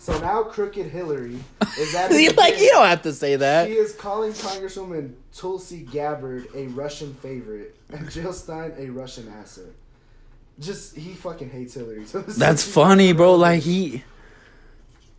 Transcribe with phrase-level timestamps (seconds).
[0.00, 1.38] So now crooked Hillary
[1.78, 3.68] is that like you don't have to say that.
[3.68, 9.66] She is calling Congresswoman Tulsi Gabbard a Russian favorite and Jill Stein a Russian asset.
[10.58, 12.04] Just he fucking hates Hillary.
[12.06, 13.34] So That's funny, bro.
[13.34, 14.02] Like he,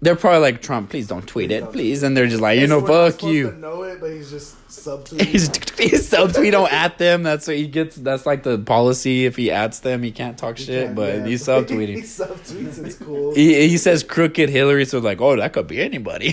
[0.01, 0.89] they're probably like Trump.
[0.89, 1.71] Please don't tweet Please it, don't.
[1.73, 2.03] please.
[2.03, 3.51] And they're just like, you know, fuck you.
[3.51, 5.21] Know it, but he's just subtweeting.
[5.25, 5.45] He's
[5.77, 7.21] he's subtweet don't at them.
[7.23, 7.95] That's what he gets.
[7.97, 9.25] That's like the policy.
[9.25, 10.85] If he at them, he can't talk He shit.
[10.85, 11.25] can't- But yeah.
[11.27, 11.97] he's he subtweeting.
[11.99, 12.83] subtweets.
[12.85, 13.35] It's cool.
[13.35, 16.31] he he says crooked Hillary, so like, oh, that could be anybody.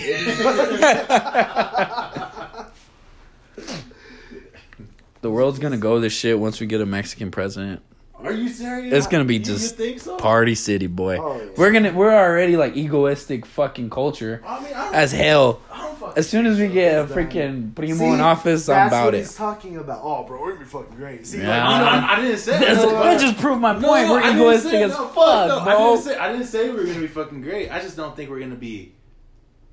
[5.21, 7.81] the world's gonna go to shit once we get a Mexican president.
[8.23, 8.93] Are you serious?
[8.93, 10.17] It's gonna be just so?
[10.17, 11.17] Party city, boy.
[11.17, 11.49] Oh, yeah.
[11.57, 15.61] We're gonna we're already like egoistic fucking culture I mean, I as hell.
[15.71, 18.87] I don't fuck- As soon as we get a freaking primo See, in office, I'm
[18.87, 19.19] about what it.
[19.19, 20.01] he's talking about.
[20.03, 21.25] Oh, bro, we're gonna be fucking great.
[21.25, 21.65] See, Yeah.
[21.67, 22.75] I, like, I, I didn't say that.
[22.77, 23.83] that just proved my point.
[23.83, 25.95] No, we're egoistic say- as no, fuck, no, I bro.
[25.95, 27.69] didn't say I didn't say we are gonna be fucking great.
[27.69, 28.93] I just don't think we're gonna be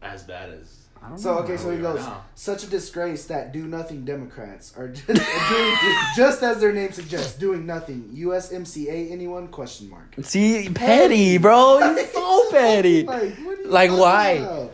[0.02, 0.85] as bad as.
[1.06, 1.40] I don't So know.
[1.40, 2.00] okay, so he goes.
[2.00, 2.24] now.
[2.34, 5.76] Such a disgrace that do nothing Democrats are just, doing,
[6.16, 8.10] just as their name suggests, doing nothing.
[8.16, 9.48] USMCA anyone?
[9.48, 10.14] Question mark.
[10.22, 11.94] See, petty, bro.
[11.94, 13.04] He's so petty.
[13.04, 14.30] Like, what are you Like, why?
[14.32, 14.72] about?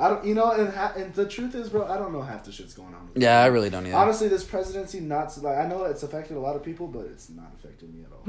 [0.00, 0.24] I don't.
[0.24, 2.74] You know, and ha- and the truth is, bro, I don't know half the shit's
[2.74, 3.10] going on.
[3.14, 3.96] Yeah, I really don't either.
[3.96, 7.30] Honestly, this presidency not like I know it's affected a lot of people, but it's
[7.30, 8.24] not affected me at all.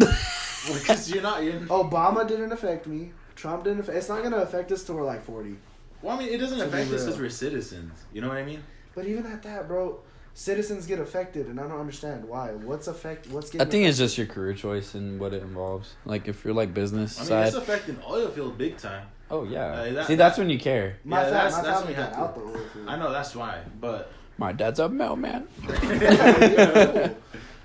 [0.74, 1.44] Because you're not.
[1.44, 3.14] You're, Obama didn't affect me.
[3.36, 3.80] Trump didn't.
[3.80, 5.56] Affect, it's not gonna affect us till we're like forty.
[6.06, 7.06] Well, I mean, it doesn't To affect us real.
[7.06, 7.94] because we're citizens.
[8.14, 8.62] You know what I mean?
[8.94, 10.00] But even at that, bro,
[10.34, 12.52] citizens get affected, and I don't understand why.
[12.52, 13.28] What's affect?
[13.28, 13.68] What's getting?
[13.68, 15.96] I think it's just your career choice and what it involves.
[16.06, 17.48] Like if you're like business I mean, side.
[17.48, 19.08] it's affecting oil field big time.
[19.32, 19.66] oh yeah.
[19.72, 20.98] Uh, that- See, that's when you care.
[21.04, 22.88] My, Yeah, fa- that's- my that's family when you got have out the oil field.
[22.90, 25.48] I know that's why, but My dad's a mailman.
[25.68, 25.78] Yeah,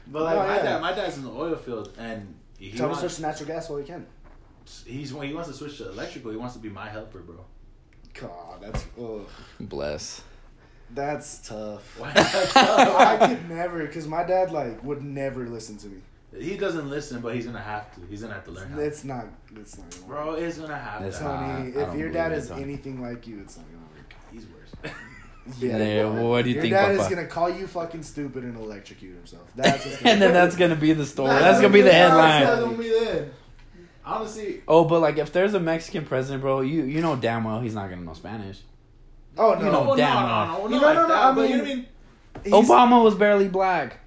[0.08, 2.92] but like Oh, my dad, my dad's in the oil field, and he Tell me
[2.94, 4.06] wants, switch to natural gas while he can.
[4.86, 6.30] he's he wants to switch to electrical.
[6.30, 7.44] He wants to be my helper, bro.
[8.14, 9.28] God, that's ugh.
[9.60, 10.22] Bless.
[10.92, 11.98] that's tough.
[11.98, 12.12] Why?
[12.16, 16.00] I could never, cause my dad like would never listen to me.
[16.38, 18.00] he doesn't listen, but he's gonna have to.
[18.08, 18.78] He's gonna have to learn how.
[18.80, 19.26] It's not.
[19.56, 20.24] It's not gonna work.
[20.24, 21.24] Bro, it's gonna have It's to.
[21.24, 21.56] not.
[21.56, 22.62] Tony, I if your dad is Tony.
[22.62, 24.14] anything like you, it's not gonna work.
[24.32, 24.92] He's worse.
[25.58, 26.12] Yeah, bro.
[26.12, 28.56] well, what do you your think, Your dad is gonna call you fucking stupid and
[28.56, 29.50] electrocute himself.
[29.56, 31.30] That's and then that's gonna be the story.
[31.30, 32.12] That's gonna be the That's
[32.44, 32.60] headline.
[32.70, 33.30] gonna be then.
[34.10, 37.60] Honestly, Oh, but like if there's a Mexican president, bro, you you know damn well
[37.60, 38.58] he's not gonna know Spanish.
[39.38, 40.46] Oh no, You know no, damn no, well.
[40.46, 41.78] no, no, You not know, like no, no, that, I but you know mean-
[42.34, 42.54] what I mean?
[42.62, 43.99] He's- Obama was barely black.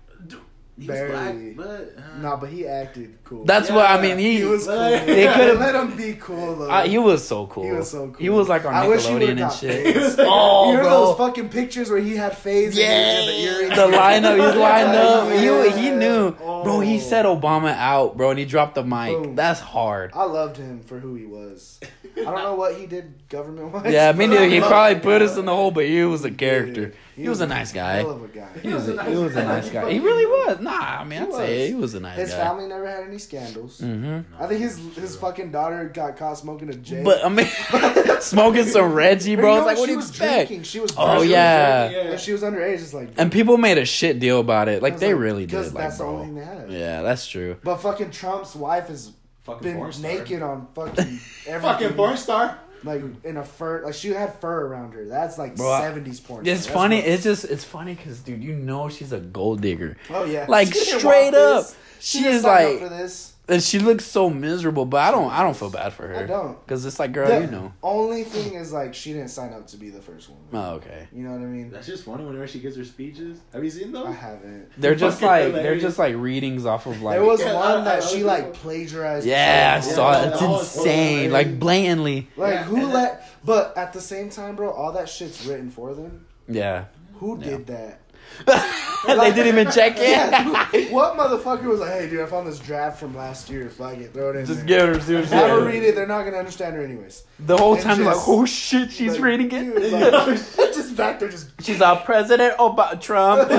[0.76, 1.54] He's Barely.
[1.54, 3.46] black, but uh, No, but he acted cool.
[3.46, 4.18] That's what I mean.
[4.18, 4.76] He he was cool.
[4.76, 6.68] They could've- let him be cool though.
[6.72, 7.64] uh, he was so cool.
[7.66, 8.16] He was so cool.
[8.18, 10.16] He was like on I wish he Nickelodeon would've and got shit.
[10.20, 10.90] oh, you know bro.
[10.90, 13.76] those fucking pictures where he had phase Yeah, and the earrings.
[13.76, 14.48] the lineup.
[14.48, 15.30] He's lined up.
[15.30, 15.70] Yeah.
[15.76, 16.80] He he knew, bro.
[16.80, 17.00] He Oh.
[17.00, 19.12] set Obama out, bro, and he dropped the mic.
[19.16, 19.36] Boom.
[19.36, 20.10] That's hard.
[20.16, 21.80] I loved him for who he was.
[22.18, 23.94] I don't know what he did government wise.
[23.94, 24.48] Yeah, me neither.
[24.48, 26.94] He probably put us in the hole, but he was a character.
[27.16, 27.98] He was a nice guy.
[27.98, 28.48] Hell of a guy.
[28.62, 29.92] He was a, he was a nice guy.
[29.92, 30.60] He really was.
[30.60, 31.70] Nah, I mean, He I'd say was.
[31.70, 32.36] he was a nice His guy.
[32.38, 33.80] His family never had any scandals.
[33.82, 34.42] Mm-hmm.
[34.42, 37.04] I think his his fucking daughter got caught smoking a J.
[37.04, 37.46] But I mean,
[38.22, 39.54] smoking some Reggie, But bro.
[39.54, 40.48] you It's know like, what do she you was expect?
[40.48, 40.64] Drinking.
[40.64, 40.94] She was.
[40.98, 41.32] Oh drinking.
[41.32, 41.90] yeah.
[41.90, 42.74] And she was underage.
[42.76, 43.10] It's like.
[43.18, 44.82] And people made a shit deal about it.
[44.82, 45.58] Like they like, really did.
[45.74, 46.72] Like, that's the only thing they had.
[46.72, 47.58] Yeah, that's true.
[47.64, 49.12] But fucking Trump's wife has
[49.44, 50.96] fucking been naked on fucking
[51.48, 51.62] everything.
[51.62, 52.60] Fucking porn star.
[52.84, 55.06] Like in a fur, like she had fur around her.
[55.06, 56.46] That's like Bro, I- seventies porn.
[56.46, 56.98] It's That's funny.
[56.98, 59.96] what- It's just it's funny because dude, you know she's a gold digger.
[60.10, 61.76] oh yeah, Like She straight up, this.
[62.00, 63.33] she didn't is like, for this.
[63.48, 64.86] And she looks so miserable.
[64.86, 66.16] But I don't, I don't feel bad for her.
[66.16, 66.60] I don't.
[66.66, 67.74] because it's like, girl, the you know.
[67.84, 70.40] only thing is like she didn't sign up to be the first one.
[70.54, 71.08] Oh, okay.
[71.12, 71.70] You know what I mean?
[71.70, 73.40] That's just funny whenever she gives her speeches.
[73.52, 74.08] Have you seen those?
[74.08, 74.70] I haven't.
[74.78, 77.18] They're just Fucking like they're just like readings off of like.
[77.18, 79.26] There was Yeah, one I- that I- she I- like plagiarized.
[79.28, 79.96] yeah, I songs.
[79.96, 80.28] saw it.
[80.30, 80.98] It's insane.
[81.30, 81.32] hilarious.
[81.34, 82.30] Like blatantly.
[82.38, 83.30] Like Yeah, who let?
[83.46, 86.26] But at the same time, bro, all that shit's written for them.
[86.48, 86.86] Yeah.
[87.16, 87.46] Who Yeah.
[87.46, 88.00] did that?
[89.08, 90.10] they didn't even check it.
[90.10, 93.70] Yeah, what motherfucker was like, "Hey, dude, I found this draft from last year.
[93.70, 95.84] Flag it, throw it in Just there." give her see what she Have her read
[95.84, 95.96] it.
[95.96, 97.24] They're not gonna understand her anyways.
[97.40, 99.94] The whole And time, they're like, oh shit, she's Like, reading dude, it.
[100.14, 100.38] like,
[100.74, 103.50] just back there, just She's our president, oh, Obama, Trump.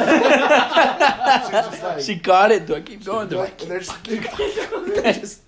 [1.50, 2.66] just like- she got it.
[2.66, 3.28] Do I keep going?
[3.28, 5.42] Do I and they're just just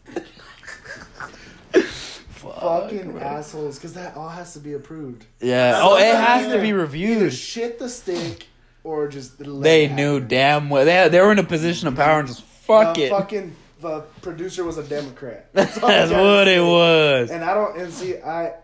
[2.28, 5.26] fucking assholes because that all has to be approved.
[5.40, 5.80] Yeah.
[5.82, 7.32] Oh, it has to be Either reviewed.
[7.32, 8.46] shit the stick
[8.86, 10.28] or just They knew happen.
[10.28, 10.84] damn well.
[10.84, 13.10] They they were in a position of power and just fuck the it.
[13.10, 15.50] Fucking the producer was a Democrat.
[15.52, 17.30] That's all what it was.
[17.30, 18.54] And I don't and see I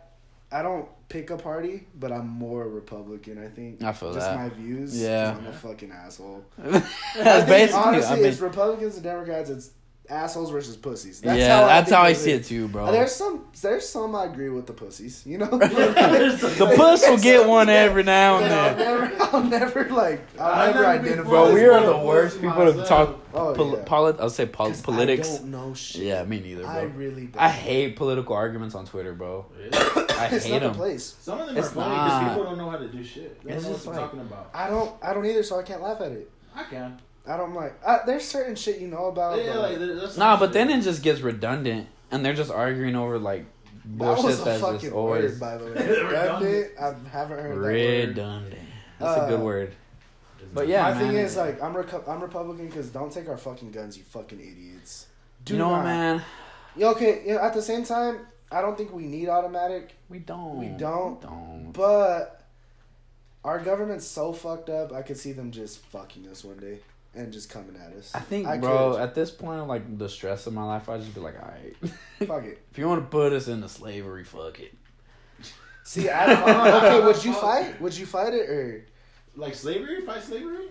[0.51, 3.43] I don't pick a party, but I'm more Republican.
[3.43, 3.83] I think.
[3.83, 4.37] I feel just that.
[4.37, 4.99] my views.
[4.99, 6.45] Yeah, I'm a fucking asshole.
[6.59, 7.83] That's basically.
[7.83, 9.51] Honestly, I mean, it's Republicans and Democrats.
[9.51, 9.71] It's
[10.09, 11.23] assholes versus pussies.
[11.25, 12.91] yeah, how that's think how I see it too, bro.
[12.93, 15.25] There's some, there's some I agree with the pussies.
[15.27, 19.01] You know, the puss will get one every now and But I'll then.
[19.01, 21.29] never, I'll never like, I'll I've never never identify.
[21.31, 23.85] Bro, as we are the worst people to talk Oh, pol- yeah.
[23.87, 25.37] polit- I'll say pol- politics.
[25.37, 26.03] I don't know shit.
[26.03, 26.71] Yeah, me neither, Bro.
[26.71, 26.89] I bro.
[26.99, 27.43] really don't.
[27.43, 29.47] I hate political arguments on Twitter, bro.
[29.73, 31.17] I it's hate not the place.
[31.21, 33.43] Some of them It's are funny because people don't know how to do shit.
[33.43, 34.51] They It's don't know what they're talking about.
[34.53, 36.31] I don't, I don't either, so I can't laugh at it.
[36.55, 37.01] I can.
[37.27, 37.75] I don't like.
[37.87, 39.39] I, there's certain shit you know about.
[39.39, 40.53] Yeah, but, like, there- Nah, but shit.
[40.55, 43.45] then it just gets redundant, and they're just arguing over like
[43.85, 45.71] that bullshit was a that's fucking just always word, by the way.
[45.73, 46.11] Redundant.
[46.11, 46.71] Redundant.
[46.81, 48.09] I haven't heard that word.
[48.09, 48.69] redundant.
[48.99, 49.75] That's a good Uh, word.
[50.55, 50.99] But yeah, My man.
[51.09, 54.39] thing is like I'm reco- I'm Republican because don't take our fucking guns, you fucking
[54.41, 55.07] idiots.
[55.45, 55.85] Do you know, not.
[55.85, 56.23] man,
[56.77, 57.23] Yeah, okay.
[57.27, 58.21] You know, at the same time,
[58.51, 60.59] I don't think we need automatic, we don't.
[60.59, 61.21] We don't.
[61.23, 61.71] Don't.
[61.73, 62.43] but
[63.45, 64.93] our government's so fucked up.
[64.93, 66.81] I could see them just fucking us one day
[67.15, 68.11] and just coming at us.
[68.15, 69.01] I think, I bro, could.
[69.03, 71.93] at this point like the stress of my life, I just be like, all right,
[72.27, 72.63] Fuck it.
[72.71, 74.75] if you want to put us into slavery, fuck it.
[75.85, 77.05] See, I don't, okay.
[77.07, 77.81] Would you fight?
[77.81, 78.87] Would you fight it or
[79.37, 80.67] like slavery, fight slavery.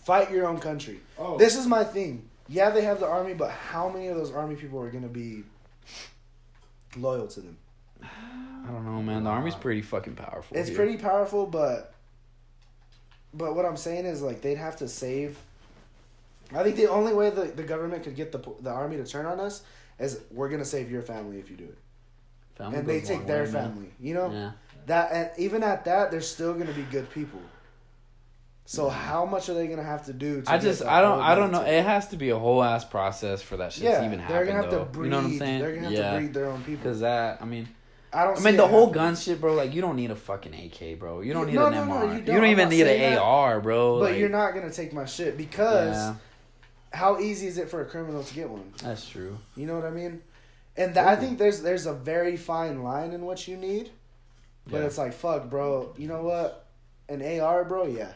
[0.00, 1.00] fight your own country?
[1.18, 2.28] Oh, This is my thing.
[2.48, 5.42] Yeah, they have the army, but how many of those army people are gonna be
[6.96, 7.58] loyal to them?
[8.02, 9.24] I don't know, man.
[9.24, 10.56] The army's pretty fucking powerful.
[10.56, 10.76] It's here.
[10.76, 11.92] pretty powerful, but
[13.34, 15.38] but what I'm saying is like they'd have to save.
[16.54, 19.26] I think the only way the, the government could get the the army to turn
[19.26, 19.62] on us
[19.98, 21.78] is we're gonna save your family if you do it,
[22.56, 23.70] Family and they goes a long take their way, man.
[23.72, 23.90] family.
[24.00, 24.50] You know Yeah.
[24.86, 27.40] that, and even at that, they're still gonna be good people.
[28.64, 30.42] So how much are they gonna have to do?
[30.42, 31.62] To I just, I don't, I don't know.
[31.62, 34.26] It has to be a whole ass process for that shit yeah, to even they're
[34.26, 34.46] happen.
[34.48, 34.78] gonna have though.
[34.80, 35.04] to breed.
[35.06, 35.60] You know what I'm saying?
[35.60, 36.10] They're gonna have yeah.
[36.12, 36.82] to breed their own people.
[36.82, 37.66] Because that, I mean,
[38.12, 38.36] I don't.
[38.38, 39.04] I mean, it the whole happening.
[39.04, 39.54] gun shit, bro.
[39.54, 41.22] Like, you don't need a fucking AK, bro.
[41.22, 42.06] You don't need No, an no, no, MR.
[42.08, 42.36] you you don't.
[42.36, 43.22] don't, even need saying an that.
[43.22, 44.00] AR, bro.
[44.00, 46.14] But Like, you're not gonna take my shit because Yeah,
[46.92, 48.72] how easy is it for a criminal to get one?
[48.82, 49.38] that's true.
[49.56, 50.22] You know what I mean?
[50.76, 53.90] And th- I think there's there's a very fine line in what you need,
[54.66, 54.86] but Yeah.
[54.86, 55.94] it's like fuck, bro.
[55.98, 56.66] You know what?
[57.08, 58.12] An AR, bro, yeah,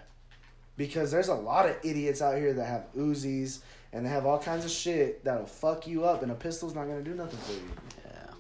[0.76, 3.60] because there's a lot of idiots out here that have Uzis
[3.92, 6.86] and they have all kinds of shit that'll fuck you up, and a pistol's not
[6.86, 7.70] gonna do nothing for you.
[8.06, 8.30] Yeah.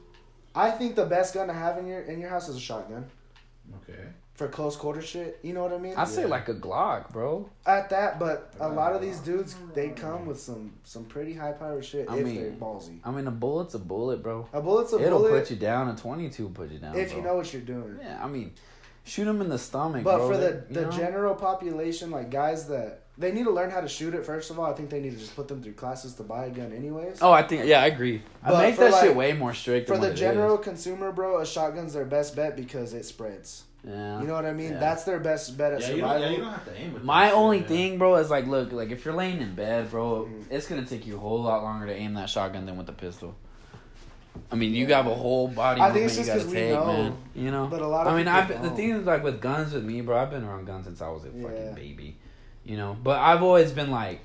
[0.54, 3.06] I think the best gun to have in your in your house is a shotgun
[3.82, 4.02] okay.
[4.34, 5.38] For close quarter shit.
[5.42, 5.94] You know what I mean?
[5.96, 7.48] I'd say like a Glock, bro.
[7.66, 11.52] At that, but a lot of these dudes they come with some some pretty high
[11.52, 12.98] powered shit I if mean, they're ballsy.
[13.04, 14.48] I mean, a bullet's a bullet, bro.
[14.52, 15.06] A bullet's a bullet.
[15.06, 15.88] It'll put you down.
[15.88, 16.96] A 22 put you down.
[16.96, 17.18] if bro.
[17.18, 17.98] you know what you're doing.
[18.00, 18.52] Yeah, I mean,
[19.04, 20.12] shoot them in the stomach, bro.
[20.12, 20.28] But bro.
[20.30, 20.90] for the, That- you the know?
[20.90, 24.24] general population, like guys that they need to learn how to shoot it.
[24.24, 26.46] First of all, I think they need to just put them through classes to buy
[26.46, 27.18] a gun, anyways.
[27.20, 28.22] Oh, I think yeah, I agree.
[28.42, 29.86] I But make for, that shit way more strict.
[29.88, 30.64] For than the what general is.
[30.64, 33.64] consumer, bro, a shotgun's their best bet because it spreads.
[33.86, 34.20] Yeah.
[34.20, 34.72] You know what I mean?
[34.72, 34.78] Yeah.
[34.78, 36.22] That's their best bet at Yeah, you don't, survival.
[36.26, 38.46] yeah, you don't have to aim with My that only shit, thing, bro, is like,
[38.46, 40.44] look, like if you're laying in bed, bro, Mhm.
[40.50, 42.92] it's gonna take you a whole lot longer to aim that shotgun than with the
[42.92, 43.34] pistol.
[44.50, 46.54] I mean, you got a whole body I think it's you just gotta 'cause we
[46.56, 46.86] take, know.
[46.86, 47.16] man.
[47.34, 49.40] You know, But a lot of I mean, I've been, the thing is like with
[49.40, 50.16] guns with me, bro.
[50.16, 51.42] I've been around guns since I was a Yeah.
[51.48, 52.16] fucking baby.
[52.64, 54.20] You know, but I've always been like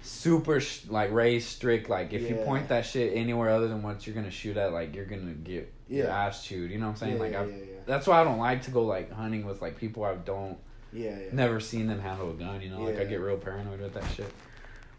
[0.00, 1.88] super sh- like raised strict.
[1.90, 4.94] Like if you point that shit anywhere other than what you're gonna shoot at, like
[4.94, 6.70] you're gonna get your ass chewed.
[6.70, 7.14] You know what I'm saying?
[7.14, 7.73] Yeah, like yeah, I've, yeah, yeah.
[7.86, 10.58] That's why I don't like to go like hunting with like people I don't
[10.92, 11.16] Yeah, yeah.
[11.32, 12.60] never seen them handle a gun.
[12.60, 14.32] You know, like I get real paranoid with that shit.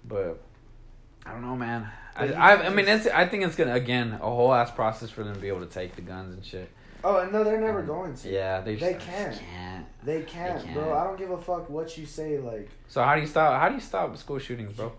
[0.07, 0.39] But
[1.25, 1.89] I don't know, man.
[2.15, 3.07] I, I, I mean, it's.
[3.07, 5.65] I think it's gonna again a whole ass process for them to be able to
[5.65, 6.69] take the guns and shit.
[7.03, 8.29] Oh, and no, they're never um, going to.
[8.29, 8.75] Yeah, they.
[8.75, 9.37] They can't.
[9.37, 9.85] can't.
[10.03, 10.83] They can't, They bro.
[10.85, 10.95] can't.
[10.95, 12.39] I don't give a fuck what you say.
[12.39, 13.59] Like, So how do you stop?
[13.59, 14.93] How do you stop school shootings, bro?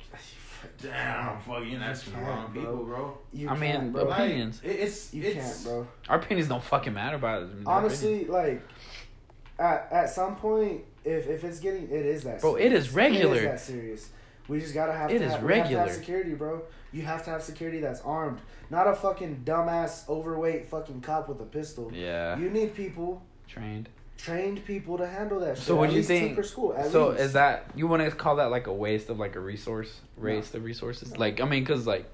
[0.82, 3.18] Damn, fuck, you're asking the wrong people, bro.
[3.32, 4.10] you I mean, can't, bro, bro.
[4.10, 4.60] Like, Opinions.
[4.64, 5.86] it- it's You it's, can't, bro.
[6.08, 7.46] Our opinions don't fucking matter about it.
[7.50, 8.62] I mean, Honestly, like,
[9.58, 12.40] at at some point, if if it's getting, it is that.
[12.40, 12.84] Bro, it serious.
[12.86, 13.34] is regular.
[13.36, 14.10] It is that serious.
[14.48, 15.10] We just gotta have.
[15.10, 15.92] It to is have, we have to have regular.
[15.92, 16.62] security, bro.
[16.92, 21.40] You have to have security that's armed, not a fucking dumbass, overweight fucking cop with
[21.40, 21.90] a pistol.
[21.92, 23.88] Yeah, You need people, trained.
[24.16, 25.56] Trained people to handle that.
[25.56, 25.66] Shit.
[25.66, 26.74] So what do you think- school.
[26.90, 27.20] So least.
[27.20, 30.54] is that you want to call that like a waste of like a resource, waste
[30.54, 31.16] of resources?
[31.16, 32.06] Like I mean, cause like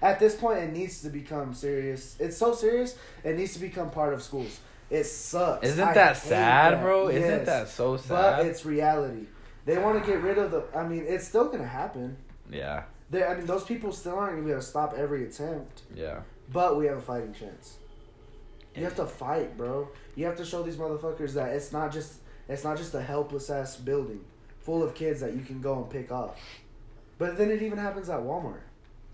[0.00, 2.16] At this point, it needs to become serious.
[2.18, 2.96] It's so serious.
[3.22, 4.58] It needs to become part of schools.
[4.90, 5.66] It sucks.
[5.66, 6.82] isn't I that sad, that.
[6.82, 7.08] bro?
[7.08, 7.22] Yes.
[7.24, 8.38] Isn't that so sad?
[8.38, 9.26] But it's reality.
[9.64, 10.64] They want to get rid of the.
[10.76, 12.16] I mean, it's still gonna happen.
[12.50, 15.82] yeah, They, I mean, those people still aren't gonna be able to stop every attempt.
[15.94, 16.20] yeah.
[16.52, 17.78] But we have a fighting chance.
[18.76, 19.88] You have to fight, bro.
[20.14, 22.14] You have to show these motherfuckers that it's not just
[22.48, 24.24] it's not just a helpless ass building
[24.60, 26.38] full of kids that you can go and pick off.
[27.18, 28.60] But then it even happens at Walmart.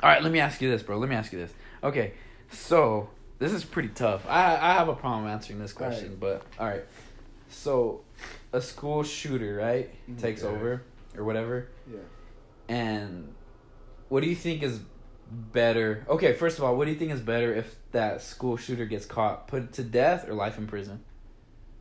[0.00, 0.98] All right, let me ask you this, bro.
[0.98, 1.52] Let me ask you this.
[1.82, 2.12] Okay,
[2.50, 4.26] so this is pretty tough.
[4.28, 6.84] I I have a problem answering this question, but all right.
[7.50, 8.02] So,
[8.52, 10.16] a school shooter, right, mm-hmm.
[10.20, 10.54] takes Okay.
[10.54, 10.82] over
[11.16, 11.98] or whatever, Yeah.
[12.68, 13.34] and
[14.10, 14.80] what do you think is
[15.30, 16.04] better?
[16.08, 19.06] Okay, first of all, what do you think is better if that school shooter gets
[19.06, 21.04] caught, put to death or life in prison?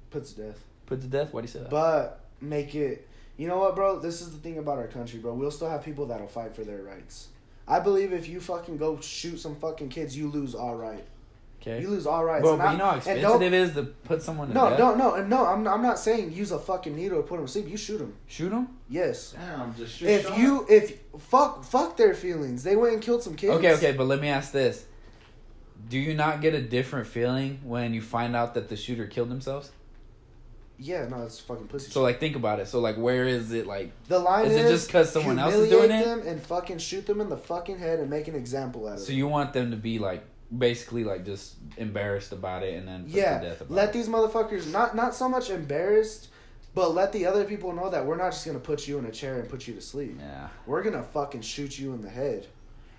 [0.09, 0.63] Put to death.
[0.85, 1.33] Put to death.
[1.33, 1.69] Why do you say that?
[1.69, 3.07] But make it.
[3.37, 3.99] You know what, bro?
[3.99, 5.33] This is the thing about our country, bro.
[5.33, 7.27] We'll still have people that'll fight for their rights.
[7.67, 11.05] I believe if you fucking go shoot some fucking kids, you lose all right.
[11.61, 11.81] Okay.
[11.81, 12.41] You lose all rights.
[12.41, 14.69] Bro, And but I- you know how expensive it is to put someone to No,
[14.69, 14.79] death.
[14.79, 15.45] no, no, and no.
[15.45, 17.67] I'm I'm not saying use a fucking needle to put them to sleep.
[17.69, 18.13] You shoot them.
[18.27, 18.67] Shoot them.
[18.89, 19.33] Yes.
[19.37, 23.53] Damn, just If you if fuck fuck their feelings, they went and killed some kids.
[23.53, 24.85] Okay, okay, but let me ask this:
[25.89, 29.29] Do you not get a different feeling when you find out that the shooter killed
[29.29, 29.71] themselves?
[30.79, 31.89] Yeah, no, it's fucking pussy.
[31.91, 32.67] So like, think about it.
[32.67, 33.65] So like, where is it?
[33.65, 36.05] Like, the line is is, it just 'cause someone else is humiliate doing it?
[36.05, 38.99] them and fucking shoot them in the fucking head and make an example out of
[38.99, 39.01] it.
[39.01, 40.23] so you want them to be like,
[40.55, 43.93] basically like just embarrassed about it and then yeah, to death about let it.
[43.93, 46.29] these motherfuckers not not so much embarrassed,
[46.73, 49.11] but let the other people know that we're not just gonna put you in a
[49.11, 50.15] chair and put you to sleep.
[50.19, 50.47] Yeah.
[50.65, 52.47] We're gonna fucking shoot you in the head.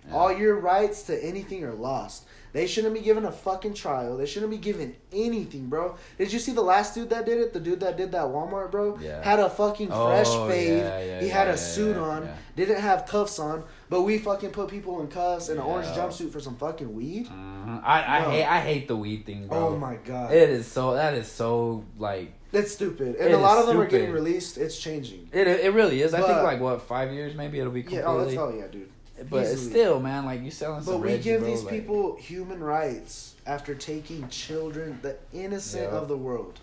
[0.06, 0.14] Yeah.
[0.14, 2.24] All your rights to anything are lost.
[2.54, 4.16] They shouldn't be given a fucking trial.
[4.16, 5.96] They shouldn't be given anything, bro.
[6.16, 7.52] Did you see the last dude that did it?
[7.52, 8.98] The dude that did that Walmart, bro?
[9.02, 9.22] Yeah.
[9.22, 10.78] Had a fucking fresh Oh, fade.
[10.78, 12.26] yeah, he had a suit on.
[12.56, 13.64] Didn't have cuffs on.
[13.90, 17.26] But we fucking put people in cuffs and an orange jumpsuit for some fucking weed.
[17.26, 17.82] Mhm.
[17.84, 18.30] I I No.
[18.30, 19.68] hate I hate the weed thing, bro.
[19.68, 20.32] Oh my god.
[20.32, 23.16] It is so that is so like It's stupid.
[23.16, 24.58] And It a lot of them are getting released.
[24.58, 25.28] It's changing.
[25.32, 25.46] it.
[25.46, 26.12] It really is.
[26.14, 28.04] I think like what five years maybe it'll be completely.
[28.04, 28.90] Yeah, oh, that's yeah, dude.
[29.30, 29.70] but it's easily.
[29.70, 30.94] still, man, like you selling some.
[30.94, 35.90] But we Reggie, give bro, these like- people human rights after taking children, the innocent
[35.90, 35.98] Yeah.
[35.98, 36.58] of the world.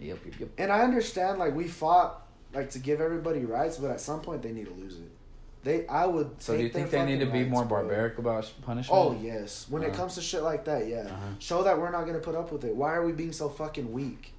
[0.00, 0.48] Yep, yep, yep.
[0.58, 4.42] And I understand, like we fought, like to give everybody rights, but at some point
[4.42, 5.10] they need to lose it.
[5.62, 6.40] They, I would.
[6.42, 7.78] So do you think they need to be more bro.
[7.82, 8.98] barbaric about punishment?
[8.98, 9.96] Oh yes, when it Uh-huh.
[9.98, 11.00] comes to shit like that, yeah.
[11.06, 11.16] Uh-huh.
[11.38, 12.74] Show that we're not gonna put up with it.
[12.74, 14.32] Why are we being so fucking weak?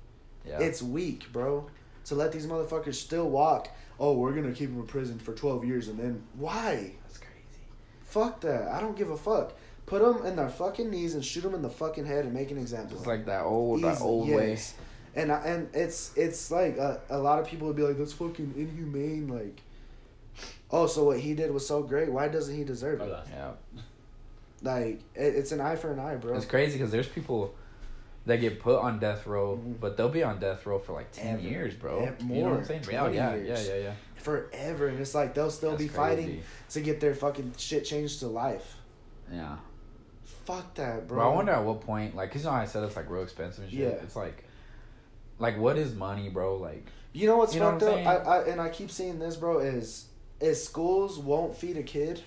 [0.48, 0.60] yeah.
[0.60, 1.68] It's weak, bro.
[2.06, 3.70] To let these motherfuckers still walk.
[4.00, 6.94] Oh, we're gonna keep them in prison for twelve years, and then why?
[7.04, 7.62] That's crazy.
[8.04, 8.70] Fuck that.
[8.70, 9.54] I don't give a fuck.
[9.86, 12.50] Put them in their fucking knees and shoot them in the fucking head and make
[12.50, 12.98] an example.
[12.98, 14.74] It's like that old, that old yes.
[15.16, 18.14] And I, and it's it's like a, a lot of people would be like that's
[18.14, 19.28] fucking inhumane.
[19.28, 19.62] Like,
[20.72, 22.12] oh, so what he did was so great.
[22.12, 23.14] Why doesn't he deserve it?
[23.32, 23.52] Yeah.
[24.64, 26.36] Like, it, it's an eye for an eye, bro.
[26.36, 27.56] It's crazy because there's people
[28.28, 29.80] that get put on death row, Mhm.
[29.80, 31.42] but they'll be on death row for like ten Ever.
[31.42, 32.06] years, bro.
[32.06, 32.58] Ev- you know what more.
[32.60, 32.84] I'm saying?
[32.92, 33.94] Yeah, yeah, yeah, yeah, yeah.
[34.16, 38.20] Forever, and it's like they'll still That's be fighting to get their fucking shit changed
[38.20, 38.76] to life.
[39.34, 39.58] Yeah.
[40.46, 41.18] Fuck that, bro.
[41.18, 43.24] Bro, I wonder at what point, like, cause you know I said it's like real
[43.24, 43.80] expensive and shit.
[43.82, 43.88] Yeah.
[44.04, 44.44] It's like,
[45.40, 46.58] like, what is money, bro?
[46.58, 48.26] Like, You know what's You know fucked what up?
[48.26, 48.36] I'm I.
[48.36, 49.60] I and I keep seeing this, bro.
[49.60, 50.06] Is
[50.42, 52.22] is schools won't feed a kid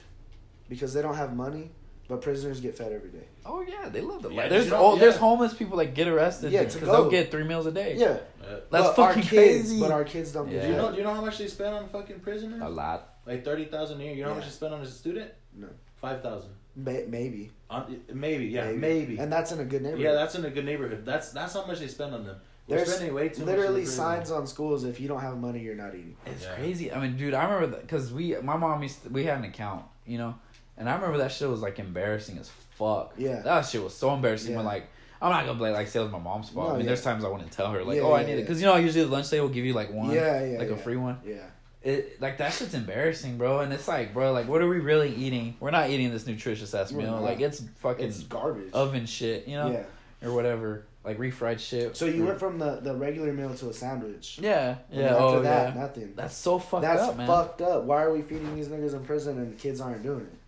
[0.69, 1.71] because they don't have money,
[2.09, 3.27] but prisoners get fed every day.
[3.47, 4.51] oh yeah, they love the Yeah, life.
[4.51, 7.11] There's you know- oh, there's homeless people that get arrested Yeah, because they'll go.
[7.11, 7.97] get three meals a day.
[7.97, 8.07] Yeah,
[8.43, 9.81] Uh, That's but our fucking kids, crazy.
[9.81, 10.55] but our kids don't Yeah.
[10.61, 10.91] get do you know?
[10.93, 12.61] Do you know how much they spend on fucking prisoners?
[12.63, 13.15] A lot.
[13.27, 14.15] Like thirty thousand a year.
[14.15, 14.51] You know how much Yeah.
[14.51, 15.31] they spend on a student?
[15.55, 15.69] No.
[15.97, 16.51] Five thousand.
[16.77, 19.17] May- maybe, On maybe, yeah, maybe.
[19.19, 20.05] and that's in a good neighborhood.
[20.05, 21.05] Yeah, that's in a good neighborhood.
[21.07, 22.37] That's that's how much they spend on them.
[22.67, 23.91] We're There's spending way too literally much.
[23.91, 26.17] signs on schools if you don't have money, you're not eating.
[26.25, 26.55] It's Yeah.
[26.55, 26.93] crazy.
[26.93, 29.45] I mean, dude, I remember that because we, my mom used, to, we had an
[29.45, 30.35] account, you know,
[30.79, 33.13] and I remember that shit was like embarrassing as fuck.
[33.19, 33.41] Yeah.
[33.43, 34.53] that shit was so embarrassing.
[34.53, 34.57] Yeah.
[34.59, 34.89] When like,
[35.21, 36.69] I'm not gonna blame like say it was my mom's fault.
[36.69, 36.89] No, I mean, yeah.
[36.89, 38.67] there's times I wouldn't tell her like, Yeah, oh, I yeah, need it because you
[38.67, 40.75] know usually the lunch day will give you like one, Yeah, yeah, like yeah.
[40.75, 41.19] a free one.
[41.25, 41.37] Yeah,
[41.83, 43.61] It like that shit's embarrassing, bro.
[43.61, 45.57] And it's like, bro, like what are we really eating?
[45.61, 47.21] We're not eating this nutritious ass meal.
[47.21, 48.73] Like it's fucking it's garbage.
[48.73, 50.29] oven shit, you know, Yeah.
[50.29, 51.97] or whatever, like refried shit.
[51.97, 52.27] So you mm.
[52.29, 54.39] went from the, the regular meal to a sandwich.
[54.41, 55.81] yeah, yeah, After oh that, yeah.
[55.81, 56.15] nothing.
[56.17, 57.27] That's so fucked That's up, man.
[57.27, 57.85] fucked up.
[57.85, 60.39] Why are we feeding these niggas in prison and the kids aren't doing it?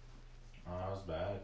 [0.67, 1.41] Oh, that was bad.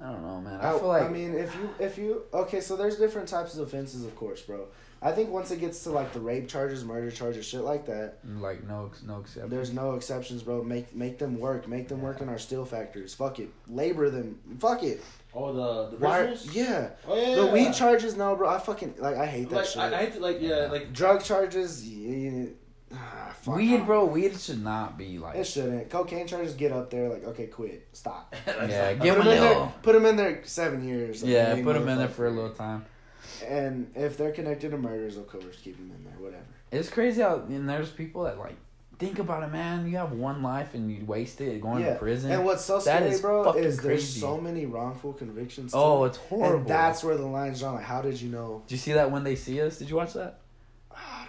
[0.00, 0.60] I don't know, man.
[0.60, 3.54] I, I feel like I mean, if you if you okay, so there's different types
[3.54, 4.66] of offenses, of course, bro.
[5.02, 8.18] I think once it gets to like the rape charges, murder charges, shit like that,
[8.38, 9.48] like no, no exception.
[9.48, 10.62] there's no exceptions, bro.
[10.62, 11.66] Make make them work.
[11.66, 13.14] Make them work in our steel factories.
[13.14, 13.48] Fuck it.
[13.66, 14.38] Labor them.
[14.58, 15.02] Fuck it.
[15.32, 16.36] Oh, the the Why?
[16.52, 16.90] Yeah.
[17.08, 17.34] Oh yeah.
[17.36, 17.52] The yeah.
[17.52, 18.48] weed charges, no, bro.
[18.48, 19.16] I fucking like.
[19.16, 19.78] I hate that Like shit.
[19.78, 22.46] I, I hate to, like yeah like Drug charges, yeah,
[22.92, 24.04] ah, weed, bro.
[24.04, 25.36] Weed should not be like.
[25.36, 25.88] It shouldn't.
[25.88, 27.08] Cocaine charges get up there.
[27.08, 28.34] Like, okay, quit, stop.
[28.46, 29.72] Yeah, Put give them them in a there.
[29.82, 31.22] Put them in there seven years.
[31.22, 32.84] like, Yeah, put them in there for a little time.
[33.42, 36.14] And if they're connected to murders, of course, keep them in there.
[36.18, 36.44] Whatever.
[36.72, 38.56] It's crazy how and there's people that like
[39.00, 39.88] think about it, man.
[39.88, 41.94] You have one life and you waste it going yeah.
[41.94, 42.30] to prison.
[42.30, 44.20] And what's so scary, is bro, is there's crazy.
[44.20, 45.72] so many wrongful convictions.
[45.74, 46.58] oh, it's horrible.
[46.58, 47.74] And that's where the line's drawn.
[47.74, 48.62] Like, how did you know?
[48.66, 49.78] Did you see that when they see us?
[49.78, 50.39] Did you watch that?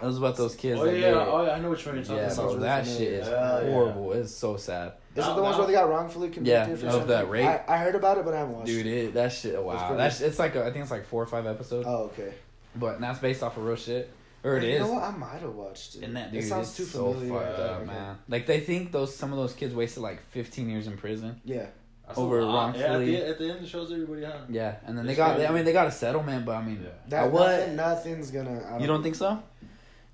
[0.02, 0.80] It was about those kids.
[0.80, 2.48] Oh that yeah, get oh yeah, I know which one you're talking yeah, sounds bro,
[2.54, 2.60] about.
[2.62, 3.04] that familiar.
[3.10, 3.70] shit is Yeah, yeah.
[3.70, 4.12] horrible.
[4.14, 6.96] It's so sad, Is it Now- the ones where they got wrongfully convicted Yeah, for
[6.98, 7.46] of that rape.
[7.46, 8.86] I, I heard about it, but I haven't watched dude.
[8.86, 8.92] it.
[9.04, 9.62] It, that shit.
[9.62, 12.04] Wow, pretty- that's it's like a, I think it's like four or five episodes, Oh,
[12.12, 12.32] okay.
[12.76, 14.10] but that's based off of real shit,
[14.42, 14.80] or it you is.
[14.80, 15.04] know what?
[15.04, 16.02] I might have watched it.
[16.04, 17.40] And that it dude sounds is too so familiar.
[17.44, 17.86] fucked Yeah, up, okay.
[17.86, 18.18] man.
[18.28, 21.40] Like they think those some of those kids wasted like 15 years in prison.
[21.44, 21.66] Yeah.
[22.04, 22.76] That's a over lot.
[22.76, 23.14] Yeah, at, wrongfully.
[23.16, 24.32] the, at the end, it shows everybody, huh?
[24.50, 25.36] Yeah, and then they got.
[25.36, 25.46] crazy.
[25.46, 26.88] I mean, they got a settlement, but I mean, Yeah.
[27.08, 27.48] That, what?
[27.60, 28.60] Nothing, nothing's gonna.
[28.60, 29.40] I you don't think so?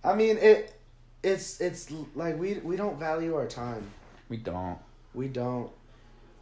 [0.09, 0.75] I mean it.
[1.23, 3.91] It's it's like we we don't value our time.
[4.29, 4.79] We don't.
[5.15, 5.71] We don't.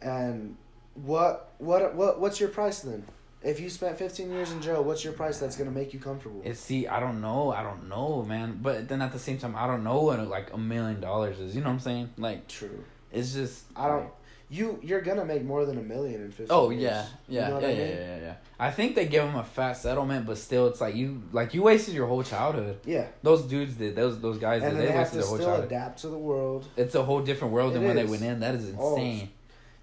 [0.01, 0.55] And
[0.93, 3.05] what what what what's your price then?
[3.43, 6.41] If you spent 15 years in jail, what's your price that's gonna make you comfortable?
[6.43, 8.59] It's see, I don't know, I don't know, man.
[8.61, 11.55] But then at the same time, I don't know what like a million dollars is.
[11.55, 12.09] You know what I'm saying?
[12.17, 12.83] Like, True.
[13.11, 13.65] it's just.
[13.75, 14.09] I don't.
[14.49, 16.81] You you're gonna make more than a million in 15 Oh years.
[16.83, 17.87] yeah, yeah, You know yeah, I yeah, mean?
[17.97, 18.33] yeah, yeah.
[18.57, 21.63] I think they give them a fat settlement, but still, it's like you, like you
[21.63, 22.79] wasted your whole childhood.
[22.85, 23.07] Yeah.
[23.23, 23.95] Those dudes did.
[23.97, 24.83] Those those guys And did.
[24.83, 25.71] They they have wasted to their whole still childhood.
[25.71, 26.65] adapt to the world.
[26.77, 28.39] It's a whole different world than It when they went in.
[28.39, 29.29] That is Oh, insane.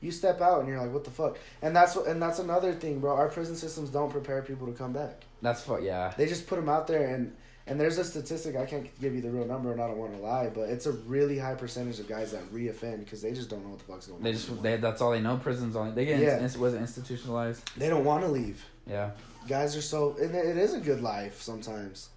[0.01, 1.39] You step out and you're like, what the fuck?
[1.63, 3.15] And that's what and that's another thing, bro.
[3.15, 5.25] Our prison systems don't prepare people to come back.
[5.43, 6.13] That's fu- yeah.
[6.17, 7.35] They just put them out there and
[7.67, 10.13] and there's a statistic I can't give you the real number and I don't want
[10.15, 13.49] to lie, but it's a really high percentage of guys that reoffend because they just
[13.51, 14.35] don't know what the fuck's going They on.
[14.35, 15.37] They just they, that's all they know.
[15.39, 16.41] Prisons only they get Yeah.
[16.59, 17.63] was it institutionalized.
[17.79, 18.65] they don't want to leave.
[18.87, 19.11] Yeah.
[19.49, 22.11] Guys are so and it is a good life sometimes.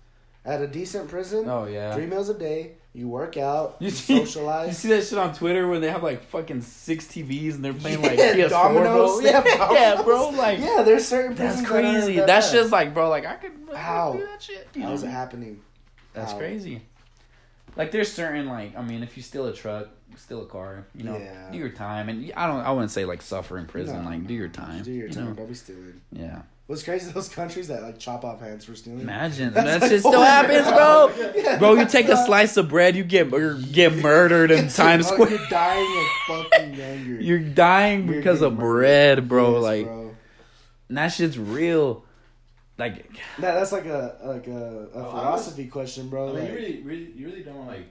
[0.46, 1.94] At a decent prison, Oh yeah.
[1.94, 4.26] three meals a day, you work out, You you, see- You
[4.74, 8.02] see that shit on Twitter when they have like fucking six TVs and they're playing
[8.02, 9.22] like Yeah, PS4, dominoes.
[9.22, 9.32] bro.
[9.32, 10.30] Yeah, yeah, bro.
[10.30, 12.16] Like yeah, there's certain that's prisons that aren't crazy.
[12.18, 13.10] that That's just like, bro.
[13.10, 14.14] Like I could How?
[14.14, 14.68] do that shit.
[14.74, 15.10] You How is know?
[15.10, 15.62] it happening?
[16.14, 16.40] That's How?
[16.40, 16.82] crazy.
[17.76, 21.04] Like there's certain like I mean if you steal a truck, steal a car, you
[21.04, 21.52] know, Yeah.
[21.52, 24.26] do your time and I don't I wouldn't say like suffer in prison, No, like
[24.26, 24.82] do your time.
[24.82, 25.26] Do your you time.
[25.26, 25.34] know?
[25.34, 26.02] Don't be stealing.
[26.12, 26.42] Yeah.
[26.68, 27.10] What's crazy?
[27.12, 29.00] Those countries that like chop off hands for stealing.
[29.02, 30.76] Imagine That's that like shit still over happens, there.
[30.76, 31.32] bro.
[31.36, 34.68] Yeah, Bro, you that's take a slice of bread, you get or get murdered in
[34.70, 35.30] Times Square.
[35.30, 37.12] You're dying of fucking anger.
[37.22, 38.60] You're dying You're because of murdered.
[39.20, 39.54] bread, bro.
[39.56, 40.16] Yes, like bro.
[40.90, 42.04] and that shit's real.
[42.78, 43.06] Like
[43.40, 46.34] That, that's like a like a, a Oh, I philosophy question, I bro.
[46.34, 47.88] mean, like- you really, really, you really don't like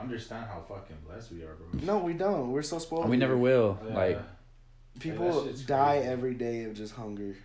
[0.00, 1.80] understand how fucking blessed we are, bro.
[1.84, 2.50] no, we don't.
[2.52, 3.08] We're so spoiled.
[3.08, 3.78] we never will.
[3.88, 3.94] Yeah.
[3.94, 4.20] Like
[4.98, 6.08] People that die crazy.
[6.08, 7.36] every day of just hunger,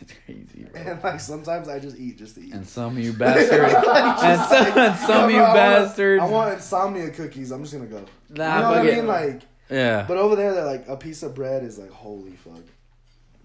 [0.00, 0.80] it's crazy, bro.
[0.80, 2.52] and like sometimes I just eat just to eat.
[2.52, 6.22] And some of you bastards, and some, and some of you Bro, I want- bastards,
[6.22, 7.50] I want insomnia cookies.
[7.50, 8.04] I'm just gonna go.
[8.30, 8.96] nah, you know what I fuck it.
[8.96, 9.06] mean?
[9.06, 10.04] Like, yeah.
[10.06, 12.62] but over there, they're like a piece of bread is like holy fuck.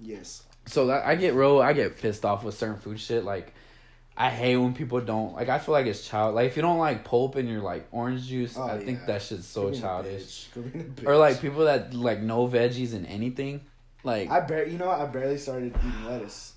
[0.02, 0.44] Yes.
[0.66, 3.24] So that, I get real, I get pissed off with certain food shit.
[3.24, 3.54] Like,
[4.16, 5.50] I hate when people don't like.
[5.50, 6.36] I feel like it's child.
[6.36, 9.22] Like, if you don't like pulp in your like orange juice, Oh, I think that
[9.22, 10.24] shit's so Go being a childish.
[10.24, 10.54] bitch.
[10.56, 13.62] Go being a Or like people that like no veggies in anything.
[14.04, 14.90] Like I bar- you know?
[14.90, 16.54] I barely started eating lettuce.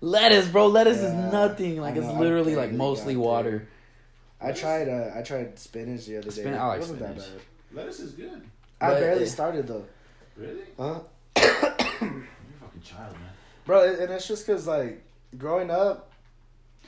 [0.00, 0.66] lettuce, bro.
[0.66, 1.80] Lettuce Yeah, is nothing.
[1.80, 3.68] Like I it's literally like mostly got water.
[4.40, 6.42] I tried uh, I tried spinach the other day.
[6.42, 7.26] Spin- I like it wasn't that bad.
[7.72, 8.42] Lettuce is good.
[8.80, 9.84] I But barely it- started though.
[10.36, 10.62] Really?
[10.78, 11.00] Huh?
[11.36, 11.50] You're a
[12.00, 13.30] fucking child, man.
[13.64, 15.02] Bro, and it's just cause like
[15.38, 16.10] growing up,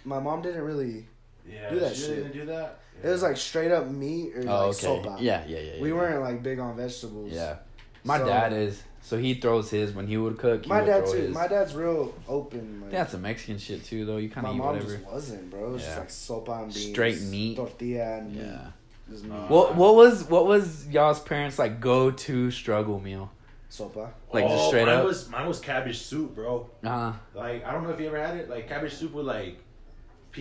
[0.04, 1.06] my mom didn't really.
[1.48, 1.70] Yeah.
[1.70, 2.16] Do that she shit.
[2.16, 2.80] Didn't do that.
[3.02, 4.86] It was like straight up meat or Oh, like okay.
[4.86, 5.20] sopa.
[5.20, 5.72] Yeah, yeah, yeah.
[5.74, 5.94] yeah We yeah.
[5.94, 7.32] weren't like big on vegetables.
[7.32, 7.56] Yeah.
[8.02, 8.82] My So- dad is.
[9.06, 10.64] So he throws his when he would cook.
[10.64, 11.18] He My would dad throw too.
[11.18, 11.34] His.
[11.34, 12.80] My dad's real open.
[12.80, 14.16] Like, That's some Mexican shit too, though.
[14.16, 14.92] You kind of eat mom whatever.
[14.96, 15.66] just wasn't, bro.
[15.68, 15.88] It was Yeah.
[16.06, 17.56] just like sopa and beans, Straight meat.
[17.56, 18.40] tortilla and meat.
[18.42, 18.66] Yeah.
[19.08, 19.30] Meat.
[19.30, 23.30] Uh, What What was What was y'all's parents like go to struggle meal?
[23.70, 24.08] sopa.
[24.32, 25.04] Like just Oh, straight mine up.
[25.04, 26.70] Was, mine was cabbage soup, bro.
[26.82, 27.12] Uh huh.
[27.34, 28.48] Like I don't know if you ever had it.
[28.48, 29.63] Like cabbage soup with like pe-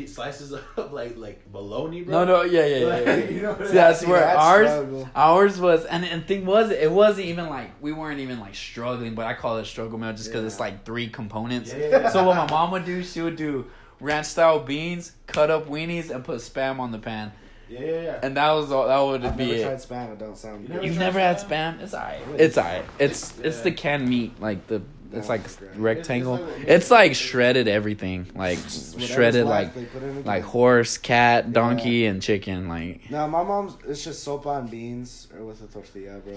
[0.08, 2.26] slices of like like bologna, bro.
[2.26, 2.86] No, no, yeah, yeah, yeah.
[2.88, 3.16] Like, yeah.
[3.30, 5.10] you know See, that's where that's ours, struggle.
[5.16, 9.16] ours was, and and thing was, it wasn't even like we weren't even like struggling,
[9.16, 10.48] but I call it struggle meal just because Yeah.
[10.48, 11.72] it's like three components.
[11.74, 12.10] Yeah, yeah, yeah.
[12.10, 13.66] So what my mom would do, she would do
[14.00, 17.32] ranch style beans, cut up weenies, and put spam on the pan,
[17.70, 18.20] Yeah, yeah, yeah.
[18.22, 18.88] and that was all.
[18.88, 19.64] That would I've be never it.
[19.64, 20.12] tried spam.
[20.14, 20.74] It don't sound You good.
[20.76, 21.78] never You've tried never had spam?
[21.78, 21.82] spam?
[21.82, 22.22] It's alright.
[22.38, 22.86] It's alright.
[23.00, 23.64] It's it's Yeah.
[23.64, 24.82] the canned meat, like the
[25.14, 25.42] it's like
[25.76, 26.36] rectangle.
[26.36, 28.60] It's- it's It's like- like shredded everything, like
[29.00, 32.68] shredded left, like they put it in the like horse, cat, donkey, and chicken.
[32.68, 36.34] Like No, my mom's it's just sopa and beans or with a tortilla, bro.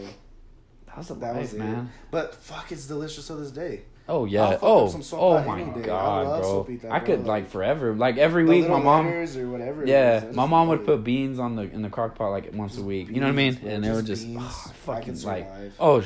[0.86, 1.58] that was a That life, was it.
[1.58, 1.90] man.
[2.10, 3.82] But fuck, it's delicious to this day.
[4.08, 4.56] Oh yeah.
[4.62, 5.62] Oh oh my.
[5.62, 6.64] I god, love bro.
[6.64, 7.06] sopita, I bro.
[7.06, 7.92] could like forever.
[7.92, 9.08] Like every The week, my mom.
[9.08, 9.84] or whatever.
[9.84, 10.86] Yeah, my mom would it.
[10.86, 13.08] put beans on the in the crock pot like once a week.
[13.08, 13.54] You know what I mean?
[13.54, 15.74] Bro, And it would just just oh, ah, fucking like survive.
[15.80, 16.04] oh,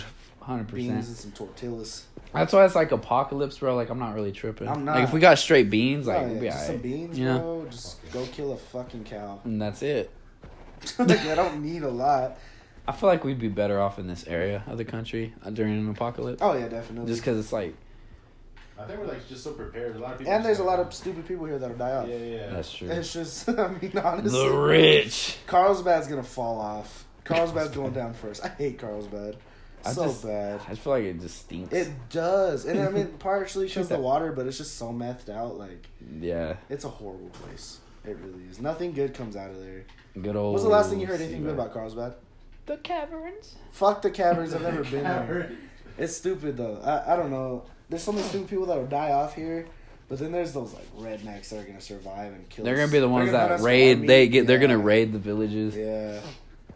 [0.50, 1.06] hundred beans percent.
[1.06, 2.06] and some tortillas.
[2.32, 3.74] That's why it's like apocalypse, bro.
[3.76, 4.68] Like I'm not really tripping.
[4.68, 6.82] I'm Like if we got straight beans, like oh, we'll yeah, be just some alright.
[6.82, 7.38] beans, you know?
[7.38, 7.66] bro.
[7.70, 9.40] Just go kill a fucking cow.
[9.44, 10.10] And that's it.
[10.98, 12.38] like I don't need a lot.
[12.86, 15.78] I feel like we'd be better off in this area of the country uh, during
[15.78, 16.40] an apocalypse.
[16.42, 17.10] Oh yeah, definitely.
[17.10, 17.74] Just because it's like
[18.80, 19.96] I think we're like just so prepared.
[19.96, 20.32] A lot of people.
[20.32, 22.08] and there's a lot of stupid people here that'll die off.
[22.08, 22.36] Yeah, yeah.
[22.36, 22.50] yeah.
[22.50, 22.88] that's true.
[22.88, 25.36] It's just, I mean, honestly, The rich.
[25.46, 27.04] Carlsbad's gonna fall off.
[27.24, 28.44] Carlsbad's going down first.
[28.44, 29.36] I hate Carlsbad.
[29.84, 30.60] I So just- bad.
[30.66, 31.72] I just feel like it just stinks.
[31.72, 35.28] It does, and I mean, partially Shoot because the water, but it's just so methed
[35.28, 35.56] out.
[35.58, 35.86] Like
[36.20, 37.78] yeah, it's a horrible place.
[38.04, 38.60] It really is.
[38.60, 39.84] Nothing good comes out of there.
[40.20, 40.52] good old.
[40.52, 42.14] What's the last thing you heard anything good about Carlsbad?
[42.66, 43.56] The caverns.
[43.72, 44.54] Fuck the caverns.
[44.54, 45.52] I've never been there.
[45.98, 46.80] It's stupid though.
[46.82, 47.64] I, I don't know.
[47.88, 49.66] There's so many stupid people that will die off here,
[50.08, 52.64] but then there's those like rednecks that are gonna survive and kill.
[52.64, 52.80] They're us.
[52.80, 54.06] gonna be the ones that raid.
[54.06, 54.28] They meat.
[54.28, 54.46] get.
[54.46, 55.76] They're gonna raid the villages.
[55.76, 56.20] Yeah.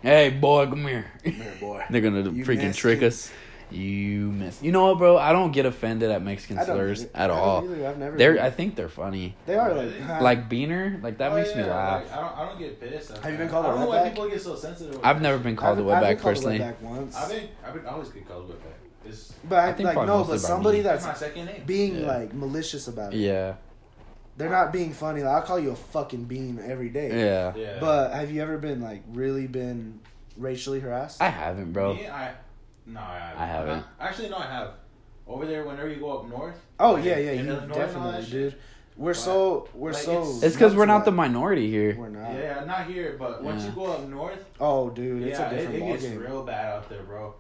[0.05, 1.07] Hey, boy, come here.
[1.25, 1.85] Come here, boy.
[1.91, 3.07] They're gonna You freaking missed trick it.
[3.07, 3.33] us.
[3.71, 4.63] You miss.
[4.63, 5.17] You know what, bro?
[5.17, 7.11] I don't get offended at Mexican slurs either.
[7.15, 7.65] at I all.
[7.65, 7.87] either.
[7.89, 8.17] I've never.
[8.19, 8.35] They're.
[8.35, 8.43] been.
[8.43, 9.35] I think they're funny.
[9.47, 10.01] They are like Really?
[10.01, 10.19] huh.
[10.23, 12.03] Like beaner, like that Oh, makes me yeah, laugh.
[12.05, 12.37] Like, I don't.
[12.39, 13.17] I don't get pissed.
[13.17, 14.09] Have you been called a don't know why wetback?
[14.11, 14.95] people get so sensitive.
[14.97, 16.59] with I've never been called a I've- I've been wetback called a personally.
[16.59, 17.17] wetback once.
[17.17, 17.49] I've been.
[17.67, 17.87] I've been.
[17.87, 19.09] I always get called wetback.
[19.09, 20.83] It's, but I, I think like no, but somebody me.
[20.85, 21.63] that's that's my second name.
[21.67, 22.07] being Yeah.
[22.07, 23.19] like malicious about it.
[23.19, 23.55] Yeah,
[24.37, 25.23] They're not being funny.
[25.23, 27.11] Like I'll call you a fucking bean every day.
[27.25, 27.53] yeah.
[27.57, 27.79] Yeah.
[27.81, 30.01] But have you ever been like really been
[30.37, 31.23] racially harassed?
[31.23, 31.95] I haven't, bro.
[31.95, 32.33] Me, I.
[32.87, 33.41] No, I haven't.
[33.43, 33.79] I haven't.
[33.79, 34.71] Uh, Actually, no, I have.
[35.27, 36.57] Over there, whenever you go up north.
[36.79, 38.55] oh like, yeah, yeah, you Illinois and all that definitely, shit, dude.
[38.97, 40.13] We're But, so we're like, so.
[40.21, 41.97] it's- It's because we're nuts not the minority here.
[41.99, 42.33] We're not.
[42.35, 43.71] Yeah, not here, but once Yeah.
[43.71, 46.21] you go up north, Oh, dude, it's yeah, a it, different it gets ballgame.
[46.29, 47.35] real bad out there, bro.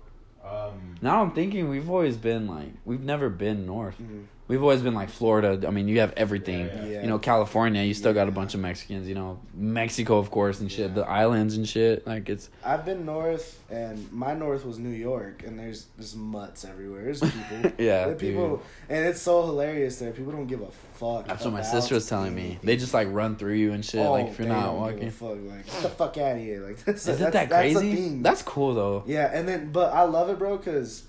[0.44, 3.96] Um, Now I'm thinking we've always been like we've never been north.
[4.00, 4.24] Mhm.
[4.54, 5.66] We've always been like Florida.
[5.66, 6.66] I mean, you have everything.
[6.66, 7.00] Yeah, yeah.
[7.02, 9.08] You know, California, you still got a bunch of Mexicans.
[9.08, 10.90] You know, Mexico, of course, and shit.
[10.90, 10.94] Yeah.
[10.94, 12.06] The islands and shit.
[12.06, 16.64] Like it's I've been north, and my north was New York, and there's there's mutts
[16.64, 17.02] everywhere.
[17.02, 17.72] There's people.
[17.78, 20.12] Yeah, There people, and it's so hilarious there.
[20.12, 21.26] People don't give a fuck.
[21.26, 22.42] that's what my sister was telling me.
[22.42, 22.60] anything.
[22.62, 24.06] They just like run through you and shit.
[24.06, 24.98] Oh, like if you're they not walking.
[25.00, 25.30] give a fuck.
[25.42, 26.60] Like get the fuck out of here.
[26.64, 27.94] Like that's, Isn't that's, that that's a crazy?
[27.96, 28.22] thing.
[28.22, 29.02] That's cool though.
[29.06, 31.02] yeah, and then but I love it, bro, because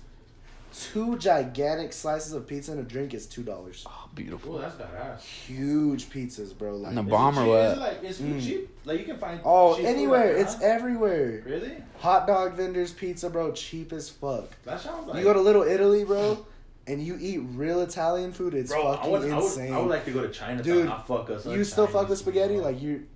[0.72, 3.84] two gigantic slices of pizza and a drink is two dollars.
[3.88, 4.56] Oh, beautiful.
[4.56, 5.20] oh, that's badass.
[5.22, 6.76] Huge pizzas, bro.
[6.76, 7.48] Like And the bomber it bomb cheap?
[7.48, 7.60] what?
[7.64, 8.46] Is it like is food Mm.
[8.46, 8.76] cheap?
[8.84, 9.40] Like you can find.
[9.44, 10.34] oh, cheap food anywhere.
[10.34, 11.42] out It's everywhere.
[11.46, 11.82] really.
[11.98, 14.50] Hot dog vendors, pizza, bro, cheap as fuck.
[14.64, 15.18] That sounds like.
[15.18, 16.44] You go to Little Italy, bro,
[16.86, 18.54] and you eat real Italian food.
[18.54, 19.72] It's bro, fucking I would, insane.
[19.72, 20.62] I would like to go to China.
[20.62, 21.46] Dude, I fuck us.
[21.46, 22.58] you still fuck with spaghetti?
[22.60, 23.06] Like you,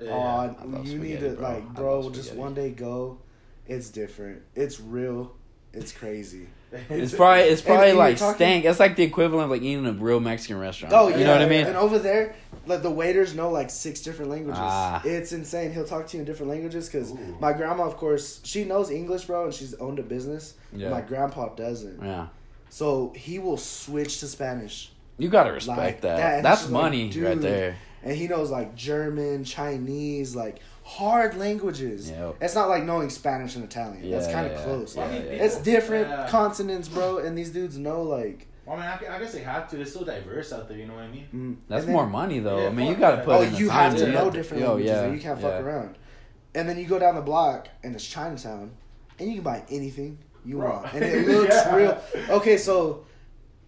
[0.00, 0.54] Yeah.
[0.62, 1.48] oh, you need to bro.
[1.48, 2.10] like, bro.
[2.10, 3.18] Just one day go.
[3.66, 4.42] It's different.
[4.54, 5.34] It's real.
[5.74, 6.46] It's crazy.
[6.90, 8.64] It's probably it's probably you're like talking- stank.
[8.66, 10.92] It's like the equivalent of like eating a real Mexican restaurant.
[10.94, 11.24] Oh, you yeah.
[11.26, 11.66] know what I mean?
[11.66, 12.34] And over there,
[12.66, 14.60] like the waiters know like six different languages.
[14.62, 15.00] Ah.
[15.04, 15.72] It's insane.
[15.72, 19.24] He'll talk to you in different languages because my grandma, of course, she knows English,
[19.24, 20.54] bro, and she's owned a business.
[20.72, 20.90] Yeah.
[20.90, 22.02] My grandpa doesn't.
[22.02, 22.26] Yeah,
[22.68, 24.92] So he will switch to Spanish.
[25.16, 26.16] you gotta respect Like that.
[26.18, 27.76] that, That's just like, money right there.
[28.04, 32.10] and he knows like German, Chinese, like hard languages.
[32.10, 32.36] Yep.
[32.40, 34.10] It's not like knowing Spanish and Italian.
[34.10, 34.96] That's kind of yeah, close.
[34.96, 35.18] yeah, I yeah.
[35.44, 36.28] It's different Yeah.
[36.28, 38.46] continents, bro, and these dudes know like.
[38.64, 39.80] Well, I mean, I, guess they have to.
[39.80, 40.76] It's so diverse out there.
[40.78, 41.28] You know what I mean?
[41.34, 41.56] Mm.
[41.68, 42.60] That's then- more money though.
[42.62, 44.32] Yeah, I mean, you gotta put Oh, in you time have to to know it.
[44.34, 44.90] different Yo, languages.
[44.96, 45.60] yeah, you can't fuck yeah.
[45.60, 45.96] around.
[46.54, 48.70] And then you go down the block, and it's Chinatown,
[49.18, 50.70] and you can buy anything you Bro.
[50.70, 51.74] want, and it looks Yeah.
[51.76, 52.02] real.
[52.30, 53.04] Okay, so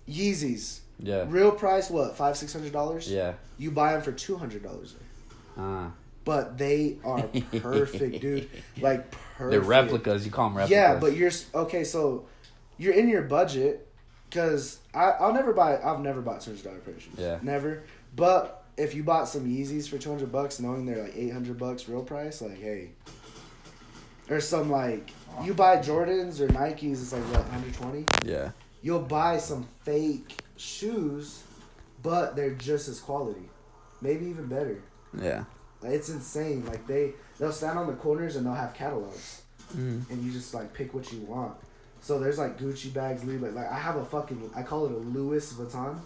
[0.09, 3.11] Yeezys, Yeah, real price what five six hundred dollars?
[3.11, 3.35] yeah.
[3.59, 4.97] You buy them for two hundred dollars.
[5.59, 5.91] Uh,
[6.25, 7.23] but they are
[7.61, 8.49] perfect, dude.
[8.81, 9.51] Like perfect.
[9.51, 10.25] they're replicas.
[10.25, 10.71] You call them replicas.
[10.77, 11.85] Yeah, but you're okay.
[11.85, 12.27] So
[12.79, 13.87] you're in your budget
[14.29, 15.79] because I'll never buy.
[15.83, 17.13] I've never bought two hundred dollar pair of shoes.
[17.19, 17.39] Yeah.
[17.43, 17.83] never.
[18.17, 21.59] But if you bought some Yeezys for two hundred bucks, knowing they're like eight hundred
[21.59, 22.91] bucks real price, like hey.
[24.29, 25.11] Or some like
[25.43, 28.05] you buy Jordans or Nikes, it's like what hundred twenty.
[28.25, 31.43] yeah, You'll buy some fake shoes,
[32.03, 33.49] but they're just as quality,
[34.01, 34.83] maybe even better.
[35.21, 35.45] yeah.
[35.83, 36.65] Like, it's insane.
[36.67, 39.43] Like they they'll stand on the corners and they'll have catalogs,
[39.77, 40.09] Mm.
[40.11, 41.55] and you just like pick what you want.
[42.03, 43.39] So there's like Gucci bags, Louis.
[43.39, 45.99] Like, like I have a fucking I call it a Louis Vuitton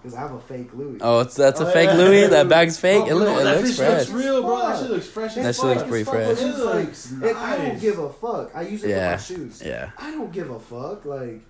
[0.00, 0.98] because I have a fake Louis.
[1.00, 1.96] Oh, it's that's a Oh, fake yeah.
[1.96, 2.26] Louis.
[2.28, 3.04] That bag's fake.
[3.04, 4.08] Oh, it, look, no, it that looks shit fresh.
[4.08, 4.58] looks real, bro.
[4.58, 5.34] That shit looks fresh.
[5.36, 6.30] That as shit looks pretty as fresh.
[6.30, 8.50] it's It like- looks it- I don't give a fuck.
[8.56, 9.16] I use it Yeah.
[9.16, 9.62] for my shoes.
[9.64, 9.90] Yeah.
[9.98, 11.04] I don't give a fuck.
[11.04, 11.40] Like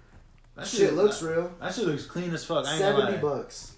[0.56, 1.50] That shit looks real.
[1.60, 2.66] That shit looks clean as fuck.
[2.66, 3.22] I ain't gonna Seventy lie.
[3.36, 3.72] bucks,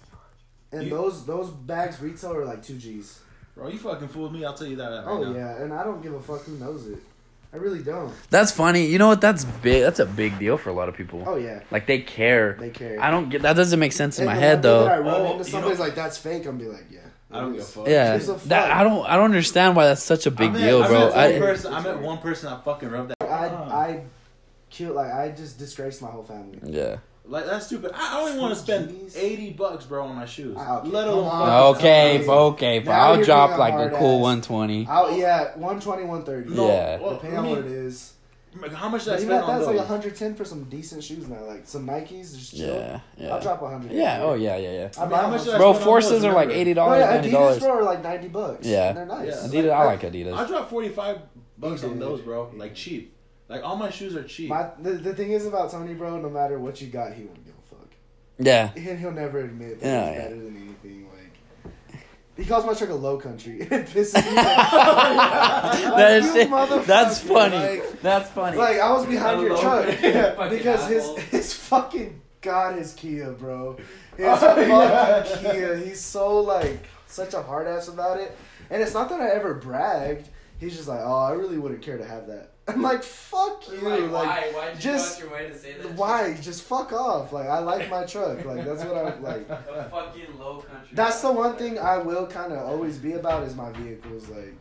[0.73, 3.19] and You- those those bags retail are like two G's.
[3.55, 4.43] Bro, you fucking fooled me.
[4.45, 5.33] I'll tell you that right Oh now.
[5.33, 6.99] yeah, and I don't give a fuck who knows it.
[7.53, 8.13] I really don't.
[8.29, 8.85] That's funny.
[8.87, 9.21] You know what?
[9.21, 9.81] That's big.
[9.83, 11.23] That's a big deal for a lot of people.
[11.25, 12.57] Oh yeah, Like they care.
[12.59, 13.01] they care.
[13.01, 13.43] I don't get.
[13.43, 15.01] That doesn't make sense in And my head one day I though.
[15.03, 16.45] run Oh, into you somebody's know- like that's fake.
[16.47, 16.99] I'm be like, yeah.
[17.31, 17.87] I don't give a fuck.
[17.87, 18.71] Yeah, that.
[18.71, 19.05] I don't.
[19.07, 20.89] I don't understand why that's such a big I met, deal, I.
[20.89, 23.29] Met one I, person, I met one person that fucking rubbed that.
[23.29, 24.03] I I
[24.69, 26.59] killed like I just disgraced my whole family.
[26.63, 26.97] yeah.
[27.27, 27.91] Like that's stupid.
[27.95, 29.17] I only want to spend Jeez.
[29.17, 30.55] eighty bucks, bro, on my shoes.
[30.59, 30.89] Ah, okay.
[30.89, 31.75] Let alone on.
[31.75, 32.29] Okay, Crazy.
[32.29, 34.47] okay, but Now I'll drop like a cool ass.
[34.47, 34.87] 120.
[34.87, 36.55] Out yeah, 120, 130.
[36.55, 36.99] No, Yeah.
[36.99, 38.11] well, Depending on let what it is.
[38.73, 39.75] How much did I But even spend that, on that's those?
[39.75, 41.43] like 110 for some decent shoes now.
[41.43, 42.73] Like some Nikes, just chill.
[42.75, 43.33] Yeah, yeah.
[43.33, 43.91] I'll drop 100.
[43.91, 44.19] Yeah.
[44.21, 44.89] Oh yeah, yeah, yeah.
[44.97, 45.45] I I mean, how much them.
[45.47, 47.31] did I Bro, spend on forces those, are like eighty eighty Oh dollars, yeah, Adidas
[47.31, 47.59] dollars.
[47.59, 48.65] bro are like 90 bucks.
[48.67, 48.87] Yeah.
[48.89, 49.27] And they're nice.
[49.27, 49.49] Yeah.
[49.61, 50.33] Adidas, I like Adidas.
[50.37, 51.19] I dropped forty five
[51.57, 52.49] bucks on those, bro.
[52.55, 53.13] Like cheap.
[53.47, 54.49] Like all my shoes are cheap.
[54.49, 57.45] My, the, the thing is about Tony, bro, no matter what you got, he won't
[57.45, 57.87] give a fuck.
[58.39, 58.71] Yeah.
[58.75, 60.23] And he'll never admit that Yeah, he's yeah.
[60.23, 61.07] better than anything.
[61.13, 62.01] Like
[62.37, 63.61] He calls my truck a low country.
[63.61, 65.95] It pisses me off.
[65.95, 67.55] That is You shit- that's funny.
[67.57, 68.57] Like, That's funny.
[68.57, 71.17] like I was behind your truck country, fucking because his asshole.
[71.17, 73.77] his fucking god his Kia, bro.
[74.17, 74.69] His Oh, fucking
[75.45, 75.51] yeah.
[75.53, 75.77] Kia.
[75.77, 78.35] He's so like such a hard ass about it.
[78.71, 80.29] And it's not that I ever bragged.
[80.59, 82.51] He's just like, oh, I really wouldn't care to have that.
[82.67, 83.79] I'm like, fuck you.
[83.81, 84.51] like, Like, why?
[84.53, 85.91] Why did you just- go out your way to say that?
[85.93, 86.33] why?
[86.41, 87.31] Just fuck off.
[87.31, 88.43] Like, I like my truck.
[88.43, 89.47] Like, that's what I like.
[89.49, 90.89] A fucking low country.
[90.93, 94.27] That's the one thing I will kind of always be about is my vehicles.
[94.29, 94.55] Like,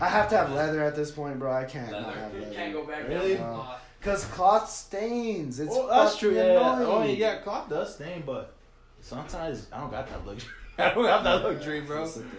[0.00, 1.52] I have to have leather at this point, bro.
[1.52, 2.18] I can't not Leather.
[2.20, 2.54] have You leather.
[2.54, 3.34] can't go back Really?
[3.34, 3.56] down.
[3.56, 3.66] No.
[4.00, 5.60] Cause cloth stains.
[5.60, 6.34] It's Well, that's true.
[6.34, 6.42] Yeah.
[6.60, 7.10] Oh, annoying.
[7.10, 8.52] Oh yeah, cloth does stain, but
[9.00, 10.50] sometimes I don't got that luxury.
[10.78, 11.98] I don't have that luxury, bro.
[12.00, 12.30] That's the thing.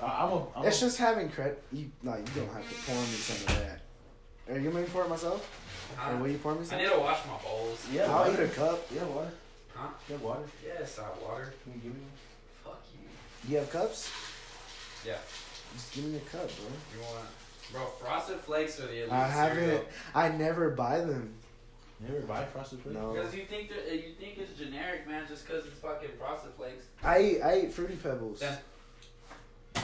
[0.00, 0.46] I- I'm a.
[0.54, 1.60] I'm It's a, just having credit.
[1.72, 3.80] You no, you don't have to pour me some of that.
[4.50, 5.66] Are you gonna pour it myself?
[6.06, 6.78] Or will you pour me some?
[6.78, 7.86] I need to wash my bowls.
[7.92, 8.44] Yeah, I'll water.
[8.44, 8.86] eat a cup.
[8.94, 9.30] Yeah, water.
[9.74, 9.88] Huh?
[10.08, 10.42] Yeah, water.
[10.64, 11.52] Yes, hot water.
[11.64, 12.00] Can you give me
[12.64, 13.50] Fuck you.
[13.50, 14.10] You have cups?
[15.06, 15.16] Yeah.
[15.74, 16.66] Just give me a cup, bro.
[16.94, 17.28] You want?
[17.72, 19.84] Bro, frosted flakes are the elite I haven't.
[20.14, 21.34] I never buy them.
[22.00, 22.98] Never buy frosted flakes.
[22.98, 23.12] No.
[23.12, 26.84] Because you think you think it's generic, man, just because it's fucking frosted flakes.
[27.02, 27.42] I eat.
[27.42, 28.40] I eat fruity pebbles.
[28.40, 28.56] Yeah.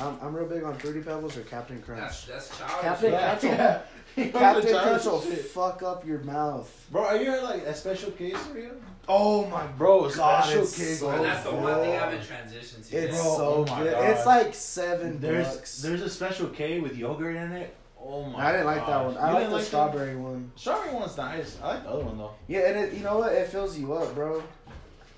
[0.00, 2.00] I'm, I'm real big on fruity pebbles or Captain Crunch.
[2.00, 2.81] That's that's childish.
[2.81, 3.38] Captain man.
[3.38, 3.57] Crunch yeah.
[3.57, 5.38] Captain Childish Crunch will shit.
[5.46, 6.87] fuck up your mouth.
[6.90, 8.74] Bro, are you at like a special K cereal?
[9.09, 11.00] Oh my Bro, God, special it's case.
[11.00, 12.96] so And that's the one thing I haven't transitioned to.
[12.96, 13.20] It's.
[13.20, 13.92] Bro, so oh my good.
[13.92, 14.11] God.
[14.11, 15.83] It's like seven There's bucks.
[15.83, 17.74] there's a special K with yogurt in it.
[18.07, 18.48] Oh my!
[18.48, 19.05] I didn't like that gosh.
[19.07, 19.14] one.
[19.14, 19.64] You I like didn't the that?
[19.64, 20.53] strawberry one.
[20.57, 21.59] Strawberry one's nice.
[21.62, 22.31] I like the other one though.
[22.48, 23.33] Yeah, and it, you know what?
[23.33, 24.42] It fills you up, bro.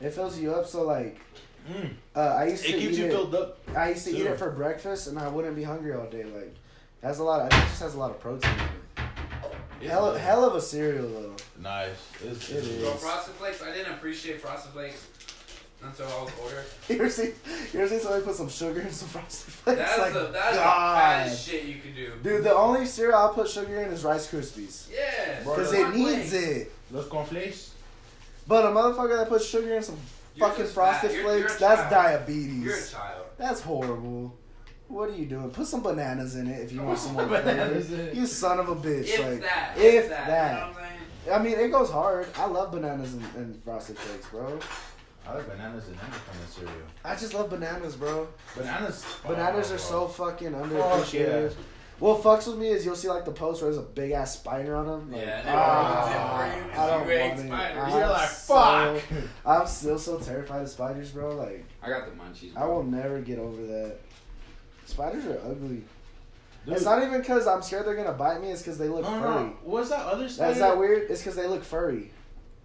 [0.01, 0.67] It fills you up.
[0.67, 1.21] So like,
[1.69, 1.91] Mm.
[2.15, 3.11] uh, I used It to keeps eat you it.
[3.11, 3.59] filled up.
[3.77, 4.29] I used to eat too.
[4.29, 6.23] it for breakfast, and I wouldn't be hungry all day.
[6.23, 6.57] Like, it
[7.03, 7.41] has a lot.
[7.41, 8.71] Of, it just has a lot of protein in it.
[9.81, 10.21] It's Hell, good.
[10.21, 11.37] hell of a cereal though.
[11.63, 11.91] Nice.
[12.25, 12.83] It's, It it's is.
[12.83, 13.63] Bro, frosted flakes.
[13.63, 15.07] I didn't appreciate frosted flakes
[15.83, 16.65] until I was older.
[16.89, 17.33] You ever see?
[17.73, 19.79] You ever see somebody put some sugar in some frosted flakes?
[19.81, 21.37] That's like, the that's the God.
[21.37, 22.13] shit you can do.
[22.23, 24.89] Dude, the only cereal I'll put sugar in is Rice Krispies.
[24.93, 26.73] Yeah, Because it needs it.
[26.91, 27.73] Los cornflakes.
[28.49, 29.97] But a motherfucker that puts sugar in some
[30.37, 31.17] You're fucking just frosted fat.
[31.21, 32.65] You're- you're flakes—that's diabetes.
[32.65, 33.27] You're a child.
[33.37, 34.37] That's horrible.
[34.89, 35.51] What are you doing?
[35.51, 38.03] Put some bananas in it if you want some more Bananas flavor.
[38.03, 38.15] in it.
[38.15, 39.05] You son of a bitch.
[39.09, 39.73] If like, that.
[39.77, 40.27] if If, that.
[40.29, 40.53] that.
[40.55, 40.89] You know what I'm
[41.25, 41.41] saying?
[41.41, 42.29] I mean, it goes hard.
[42.37, 44.59] I love bananas and, and frosted flakes, bro.
[45.27, 46.73] I like bananas and every kind of cereal.
[47.05, 48.29] I just love bananas, bro.
[48.57, 49.05] Bananas.
[49.27, 51.51] Bananas oh, are so fucking underappreciated.
[51.51, 51.57] yeah.
[51.99, 54.35] What fucks with me is you'll see like the post where there's a big ass
[54.39, 55.11] spider on them.
[55.11, 57.47] Like, Yeah, and they ah, ruins it for you 'cause I don't you want it.
[57.49, 57.83] spiders.
[57.83, 59.03] I'm You're like, so- fuck.
[59.47, 61.35] I'm still so terrified of spiders, bro.
[61.35, 62.57] Like I got the munchies.
[62.57, 63.97] I will never get over that.
[64.87, 65.83] Spiders are ugly.
[66.65, 68.51] Dude, It's not even because I'm scared they're gonna bite me.
[68.51, 69.45] It's because they look no, no, furry.
[69.45, 69.53] no.
[69.65, 70.49] What's that other spider?
[70.49, 71.11] That's that weird.
[71.11, 72.11] It's because they look furry.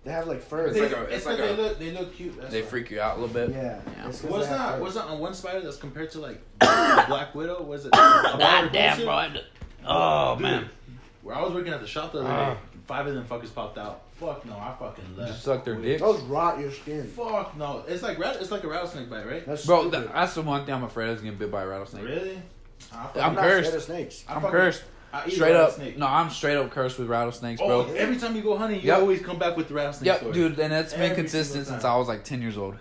[0.04, 0.66] They have like fur.
[0.68, 1.80] It's They, like a- it's it's like like they a- look.
[1.80, 2.40] They look cute.
[2.40, 2.68] That's They why.
[2.68, 3.52] freak you out a little bit.
[3.56, 3.80] yeah.
[3.98, 4.06] Yeah.
[4.06, 4.76] What's that?
[4.76, 4.82] fur.
[4.82, 7.62] What's that on one spider that's compared to like Black Widow?
[7.62, 7.92] Was it?
[7.92, 9.28] God damn, bro.
[9.86, 10.70] Oh Dude, man.
[11.22, 12.54] Where I was working at the shop the other Ah.
[12.54, 12.60] day,
[12.92, 14.02] five of them fuckers popped out.
[14.16, 15.32] Fuck no, I fucking You left.
[15.32, 15.84] just suck their Wait.
[15.84, 16.00] dick.
[16.00, 17.08] Those rot your skin.
[17.08, 18.36] Fuck no, it's like rat.
[18.42, 19.46] It's like a rattlesnake bite, right?
[19.46, 20.10] That's Bro, stupid.
[20.10, 22.04] that, that's the one thing I'm afraid of is getting bit by a rattlesnake.
[22.04, 22.42] Really?
[22.92, 23.68] I fucking- I'm not cursed.
[23.70, 24.26] scared of snakes.
[24.28, 24.84] I I'm fucking- cursed.
[25.14, 25.60] I eat Straight up.
[25.70, 25.98] rattlesnake.
[25.98, 27.94] No, I'm straight up cursed with rattlesnakes, Oh, bro.
[27.96, 29.00] every time you go hunting, you Yep.
[29.00, 30.34] always come back with the rattlesnake Yep, story.
[30.34, 31.92] dude, and it's been Every consistent single since time.
[31.94, 32.76] I was like 10 years old.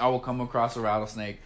[0.00, 1.40] I will come across a rattlesnake,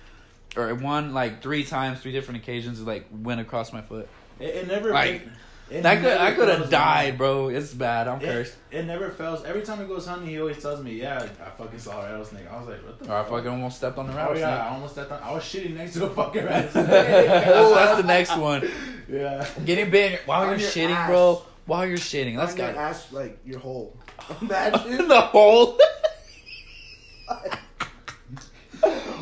[0.57, 4.09] or one like three times, three different occasions, it, like went across my foot.
[4.41, 4.93] It, it never.
[4.93, 5.23] Like,
[5.69, 7.49] That could I could have died, bro.
[7.49, 8.07] It's bad.
[8.07, 8.55] I'm It, cursed.
[8.71, 9.45] it never fails.
[9.45, 12.45] Every time he goes hunting, he always tells me, "Yeah, I fucking saw a rattlesnake."
[12.49, 14.47] I was like, "What the?" Or I fucking almost stepped on the rattlesnake.
[14.47, 15.21] Oh yeah, I almost stepped on.
[15.23, 16.87] I was shitting next to a fucking rattlesnake.
[16.87, 18.69] that's, that's the next one.
[19.11, 19.45] yeah.
[19.65, 21.09] Getting bit while On you're your shitting, ass.
[21.09, 21.43] bro.
[21.67, 22.79] While you're shitting, let's On your go.
[22.79, 23.97] ass like your hole.
[24.41, 25.79] Imagine, the hole.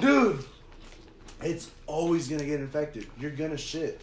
[0.01, 0.45] dude.
[1.41, 3.07] It's always gonna get infected.
[3.19, 4.01] You're gonna shit.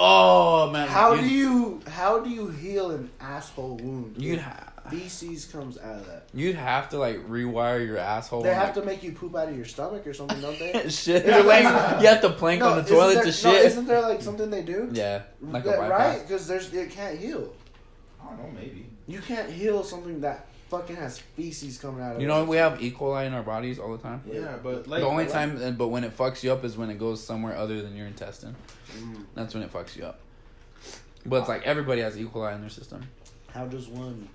[0.00, 0.88] Oh man.
[0.88, 4.14] How You'd- do you how do you heal an asshole wound?
[4.18, 4.72] You'd have.
[4.90, 6.28] feces comes out of that.
[6.32, 8.42] You'd have to like rewire your asshole.
[8.42, 10.88] They and, have to make you poop out of your stomach or something, don't they?
[10.88, 11.26] shit.
[11.26, 11.38] Yeah.
[11.38, 13.66] Like, you have to plank on the toilet there, to no, shit.
[13.66, 14.88] isn't there like something they do?
[14.92, 15.90] yeah, like a That- bypass.
[16.18, 16.26] right?
[16.26, 17.52] Because there's it can't heal.
[18.22, 18.86] I don't know, maybe.
[19.06, 22.82] You can't heal something that fucking has feces coming out of You know we have
[22.82, 22.90] E.
[22.90, 24.22] coli in our bodies all the time.
[24.30, 26.90] Yeah, but like the only like- time, but when it fucks you up is when
[26.90, 28.54] it goes somewhere other than your intestine.
[28.98, 29.24] Mm.
[29.34, 30.20] That's when it fucks you up.
[31.26, 32.24] But it's like everybody has E.
[32.24, 33.02] coli in their system.
[33.52, 34.28] How does one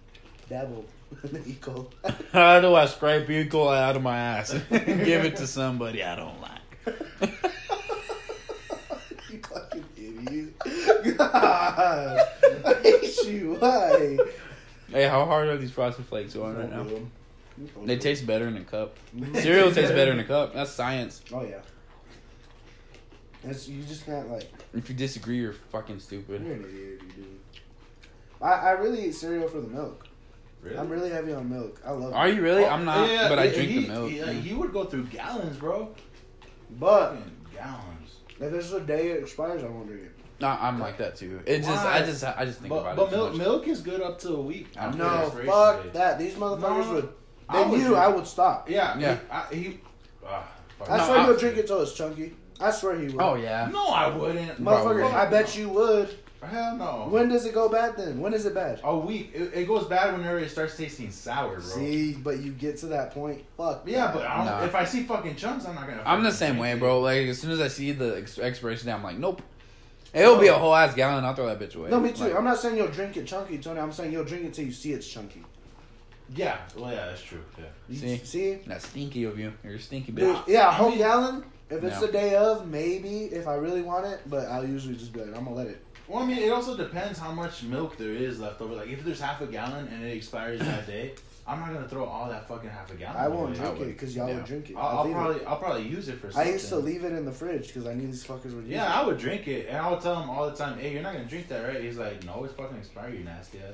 [0.50, 0.86] dabble
[1.24, 1.88] in the coli?
[2.32, 3.48] How do I scrape E.
[3.48, 6.60] coli out of my ass and give it to somebody I don't like?
[9.32, 11.18] you fucking idiot.
[11.18, 12.28] God.
[12.66, 13.56] I hate you.
[13.60, 14.18] Why?
[14.94, 16.86] Hey, how hard are these frosted flakes going right now?
[17.84, 18.96] They taste better in a cup.
[19.16, 19.42] Mm.
[19.42, 20.54] Cereal tastes better in a cup.
[20.56, 21.22] That's science.
[21.32, 21.60] Oh yeah.
[23.44, 24.50] It's, you just can't like.
[24.74, 26.42] If you disagree, you're fucking stupid.
[26.44, 26.72] You're stupid.
[26.72, 27.30] an idiot, if you do.
[28.42, 30.08] I I really eat cereal for the milk.
[30.64, 30.78] Really?
[30.78, 31.80] I'm really heavy on milk.
[31.86, 32.14] I love.
[32.14, 32.36] Are it.
[32.36, 32.64] you really?
[32.64, 34.12] Oh, I'm not, yeah, but I drink he, the milk.
[34.12, 35.94] He, like, he would go through gallons, bro.
[36.80, 38.16] But Fucking gallons.
[38.40, 40.13] if it's a day it expires, I won't drink it.
[40.40, 41.42] No, I'm like that too.
[41.46, 43.82] It just, I just, I just think But, about but it But milk, milk is
[43.82, 44.68] good up to a week.
[44.78, 45.94] I don't No, fuck date.
[45.94, 46.20] that.
[46.20, 47.10] These motherfuckers No, would.
[47.50, 48.70] I Then would you, I would stop.
[48.70, 49.16] Yeah, Yeah.
[49.16, 49.80] He, I, he
[50.26, 50.44] ah,
[50.80, 50.90] fuck.
[50.90, 52.34] I No, swear I- he'll drink it till it's chunky.
[52.60, 53.22] I swear he would.
[53.22, 53.70] Oh yeah.
[53.72, 54.64] No, I wouldn't.
[54.64, 56.16] Motherfucker, I bet you would.
[56.42, 57.08] Hell no.
[57.10, 58.20] When does it go bad then?
[58.20, 58.82] When is it bad?
[58.84, 59.32] a week.
[59.34, 61.62] It, it goes bad whenever it starts tasting sour, bro.
[61.62, 63.44] See, but you get to that point.
[63.56, 63.84] Fuck.
[63.86, 64.14] Yeah, that.
[64.14, 64.64] but I don't, Nah.
[64.66, 66.04] if I see fucking chunks, I'm not gonna.
[66.06, 66.80] I'm the same way, it.
[66.80, 67.00] bro.
[67.00, 69.42] Like as soon as I see the ex- expiration date, I'm like, nope.
[70.14, 70.60] It'll be a oh.
[70.60, 71.26] whole ass gallon.
[71.26, 71.90] I'll throw that bitch away.
[71.90, 72.26] No, me too.
[72.26, 73.80] Like, I'm not saying you'll drink it chunky, Tony.
[73.80, 75.44] I'm saying you'll drink it till you see it's chunky.
[76.36, 77.42] Yeah, well, yeah, that's true.
[77.58, 77.98] Yeah.
[77.98, 78.18] See?
[78.18, 78.54] see?
[78.66, 79.54] That's stinky of you.
[79.64, 80.48] You're a stinky Dude, bitch.
[80.48, 81.46] yeah, a I whole mean- gallon.
[81.70, 82.06] If it's Yeah.
[82.06, 85.36] the day of, maybe if I really want it, but I'll usually just be like,
[85.36, 85.84] I'm gonna let it.
[86.08, 88.76] Well, I mean, it also depends how much milk there is left over.
[88.76, 91.14] Like, if there's half a gallon and it expires that day,
[91.46, 93.18] I'm not gonna throw all that fucking half a gallon.
[93.18, 94.36] I won't drink it because y'all Yeah.
[94.36, 94.78] would drink it.
[94.78, 95.16] I'll, I'll leave it.
[95.20, 96.32] probably, I'll probably use it for.
[96.38, 98.70] I used to leave it in the fridge because I knew these fuckers would use
[98.70, 99.04] Yeah, it.
[99.04, 101.14] I would drink it, and I would tell him all the time, "Hey, you're not
[101.14, 103.74] gonna drink that, right?" He's like, "No, it's fucking expired, you nasty ass."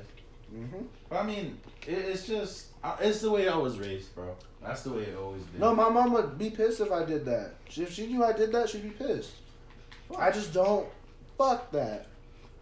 [0.50, 2.66] hmm But I mean, it, it's just,
[3.00, 4.34] it's the way I was raised, bro.
[4.60, 5.60] That's the way it always been.
[5.60, 7.54] No, my mom would be pissed if I did that.
[7.68, 9.30] If she knew I did that, she'd be pissed.
[10.18, 10.88] I just don't.
[11.38, 12.06] Fuck that.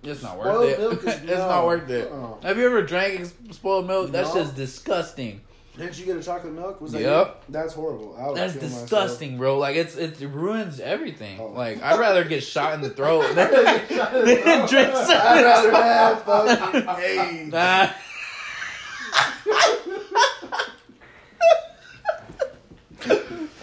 [0.02, 0.78] It's not Spoiled worth it.
[0.80, 1.48] milk is- it's no.
[1.48, 2.10] not worth it.
[2.10, 2.40] Uh-uh.
[2.46, 4.10] Have you ever drank spoiled milk?
[4.12, 5.40] That's just disgusting.
[5.76, 6.80] Didn't you get a chocolate milk?
[6.80, 7.44] Was that Yep.
[7.48, 7.52] you?
[7.52, 8.16] That's horrible.
[8.18, 8.80] I That's kill myself.
[8.82, 9.58] disgusting, bro.
[9.58, 11.38] Like it's it ruins everything.
[11.40, 11.46] Oh.
[11.48, 13.48] Like I'd rather get shot in the throat than,
[13.88, 16.22] Shot in the than drink I'd rather have
[16.84, 17.52] fucking AIDS.
[17.52, 17.90] Nah.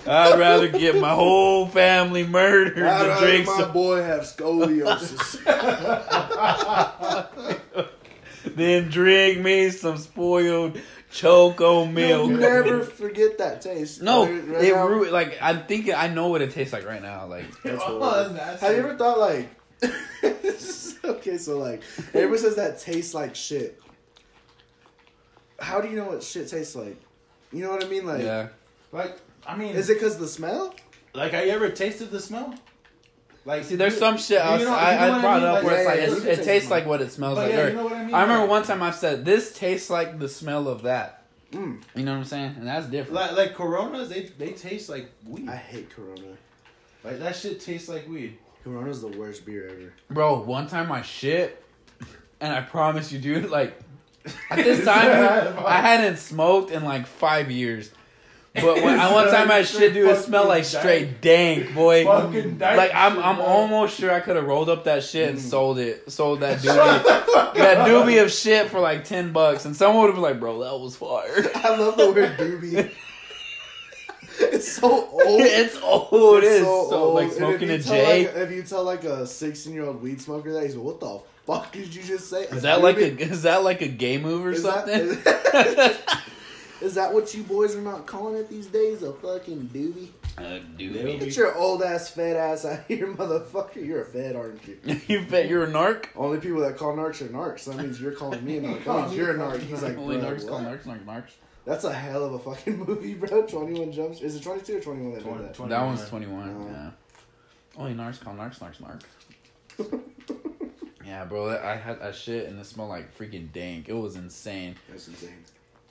[0.08, 4.22] I'd rather get my whole family murdered I'd than rather drink my some, boy have
[4.22, 5.42] scoliosis.
[8.56, 10.80] than drink me some spoiled
[11.12, 12.30] choco milk.
[12.30, 14.02] You'll never forget that taste.
[14.02, 16.86] No, Right- right it now- ru- like I'm thinking I know what it tastes like
[16.86, 17.26] right now.
[17.26, 19.50] Like That's Oh, that's Have you ever thought like?
[21.04, 21.82] okay, so like
[22.14, 23.82] everyone says that tastes like shit.
[25.60, 26.98] How do you know what shit tastes like?
[27.54, 28.06] You know what I mean?
[28.06, 28.48] Like, yeah,
[28.92, 30.76] Like, I mean, is it because the smell?
[31.14, 32.56] like, have you ever tasted the smell?
[33.46, 35.22] Like, see, there's you- some shit I, you know- I, you know I what I
[35.22, 35.46] brought mean?
[35.50, 36.86] up Like, where it's yeah, like yeah, it's, you can it taste tastes the like
[36.88, 37.52] what it smells But like.
[37.54, 38.14] yeah, Or- you know what I mean?
[38.16, 41.22] I remember Like- one time I said this tastes like the smell of that.
[41.52, 41.82] Mm.
[41.96, 42.56] You know what I'm saying?
[42.58, 43.14] And that's different.
[43.14, 45.48] Like, like Coronas, they they taste like weed.
[45.48, 46.36] I hate Corona.
[47.04, 48.38] Like that shit tastes like weed.
[48.64, 49.94] Corona's the worst beer ever.
[50.10, 51.64] Bro, one time I shit,
[52.42, 53.80] and I promise you, dude, like
[54.50, 57.92] at this time I hadn't smoked in like five years.
[58.56, 62.06] But when I one time I shit, dude, it smelled like straight dank, boy.
[62.06, 63.46] Fucking dank Like I'm, shit, I'm bro.
[63.46, 65.42] almost sure I could have rolled up that shit and mm.
[65.42, 70.04] sold it, sold that doobie, that doobie of shit for like ten bucks, and someone
[70.04, 72.92] would have been like, "Bro, that was fire." I love the word doobie.
[74.40, 75.42] it's so old.
[75.42, 76.44] it's old.
[76.44, 77.16] It It's is so, old.
[77.16, 80.22] like smoking you a tell, Like, if you tell like a 16 year old weed
[80.22, 83.18] smoker that, he's like, "What the fuck did you just say?" Is that like a
[83.20, 86.22] is that like a gay move or Is that- something?
[86.82, 89.02] Is that what you boys are not calling it these days?
[89.02, 90.10] A fucking doobie?
[90.38, 91.20] A They'll doobie.
[91.20, 93.86] Get your old ass fed ass out here, motherfucker.
[93.86, 94.78] You're a fed, aren't you?
[95.08, 96.08] you bet you're a narc.
[96.16, 97.64] Only people that call narcs are narcs.
[97.66, 98.84] That means you're calling me a narc.
[98.84, 99.60] That means you're a narc.
[99.62, 100.68] He's like, Only bro, narcs call what?
[100.68, 101.32] narcs, narc, narcs.
[101.64, 103.44] That's a hell of a fucking movie, bro.
[103.48, 104.22] 21 Jumps.
[104.22, 105.54] Is it 22 or 21 that did that?
[105.56, 105.70] 20.
[105.70, 106.50] That one's 21.
[106.50, 106.68] Oh.
[106.72, 106.92] Yeah.
[107.78, 110.02] Only narcs call narcs, narcs, narcs.
[111.06, 111.58] yeah, bro.
[111.58, 113.90] I had that shit and it smelled like freaking dank.
[113.90, 114.76] It was insane.
[114.90, 115.32] That's insane.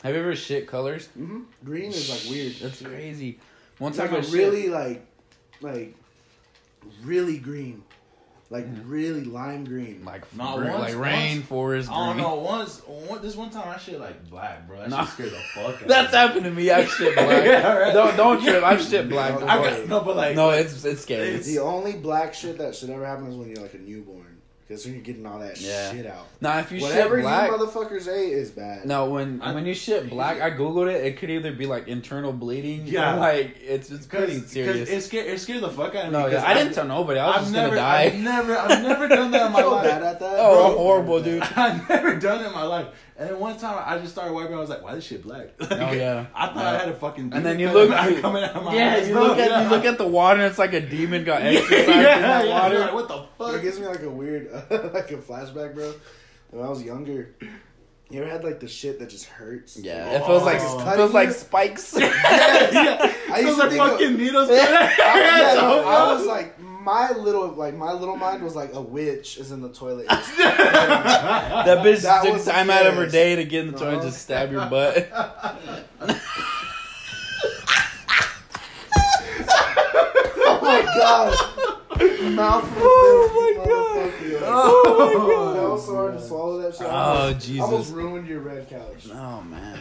[0.04, 1.06] Have you ever shit colors?
[1.08, 2.54] hmm Green is like weird.
[2.60, 3.40] That's crazy.
[3.78, 5.04] One It's time like I a shit- really like,
[5.62, 5.94] like,
[7.02, 7.82] really green,
[8.50, 8.82] like Mhm.
[8.84, 10.04] really lime green.
[10.04, 12.34] like Not green- once, like rainforest I don't know.
[12.34, 14.78] Once, one, this one time I shit like black, bro.
[14.80, 15.04] That Nah.
[15.06, 16.18] shit scared the fuck out That's me.
[16.18, 16.70] happened to me.
[16.70, 17.26] I shit black.
[17.44, 17.94] Yeah, right.
[17.94, 18.62] Don't don't trip.
[18.62, 19.32] I've shit black.
[19.32, 19.48] I before.
[19.50, 21.28] I got no, but like no, it's it's scary.
[21.28, 24.23] It's- the only black shit that should ever happen is when you're like a newborn,
[24.66, 25.92] because when you're getting all that Yeah.
[25.92, 26.27] shit out.
[26.40, 28.87] Now if you Whatever shit black, you motherfuckers ate is bad.
[28.87, 31.04] No, when I- when you shit black, I googled it.
[31.04, 33.17] It could either be like internal bleeding, Yeah.
[33.17, 34.88] or like it's it's pretty Cause, serious.
[34.88, 36.19] It scared, it scared the fuck out of me.
[36.19, 37.21] no, 'cause yeah, I didn't tell nobody.
[37.21, 38.02] I was I've just never, gonna die.
[38.04, 39.85] I've never, I've never done that in my so life.
[39.85, 40.37] bad at that.
[40.38, 40.67] Oh, bro.
[40.71, 41.42] I'm horrible, dude.
[41.56, 42.87] I've never done it in my life.
[43.17, 44.54] And then one time I just started wiping.
[44.56, 46.27] I was like, "Why this shit black?" Like, Oh, yeah.
[46.35, 46.71] I thought Yeah.
[46.71, 47.33] I had a fucking.
[47.33, 49.50] And then you look- out- you- coming out of my yeah, eyes, you look at
[49.50, 49.62] Yeah.
[49.62, 52.23] you look at the water, and it's like a demon got yeah, exercised yeah, in
[52.23, 52.60] that yeah.
[52.62, 52.79] water.
[52.81, 53.54] Like, what the fuck?
[53.54, 55.94] It gives me like a weird, like a flashback, bro.
[56.50, 57.35] When I was younger,
[58.10, 59.77] you ever had like the shit that just hurts?
[59.77, 60.81] Yeah, it feels like Oh.
[60.90, 61.94] it feels like spikes.
[61.96, 62.10] yeah,
[63.33, 64.50] I used Those to are think of- fucking needles.
[64.50, 66.54] I, yeah, no, so I was like
[66.85, 70.06] my little like my little mind was like a witch is in the toilet.
[71.64, 73.94] That bitch That took was- time out of her day to get in the toilet
[73.94, 75.08] and just stab your butt.
[80.37, 81.32] oh my god.
[82.35, 84.12] Mouth oh, oh my God.
[84.46, 85.56] Oh my God.
[85.56, 86.87] That was so hard to swallow that shit.
[86.87, 87.62] Oh, Almost- Jesus.
[87.62, 89.06] Almost ruined your red couch.
[89.12, 89.78] Oh man.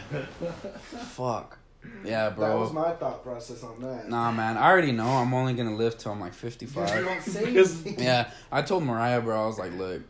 [1.14, 1.58] Fuck.
[2.04, 2.48] Yeah, bro.
[2.48, 4.08] That was my thought process on that.
[4.08, 4.56] Nah, man.
[4.58, 5.08] I already know.
[5.08, 7.04] I'm only gonna live till I'm like Because you 55.
[7.04, 9.42] don't say Yeah, I told Mariah, bro.
[9.42, 10.02] I was like, look,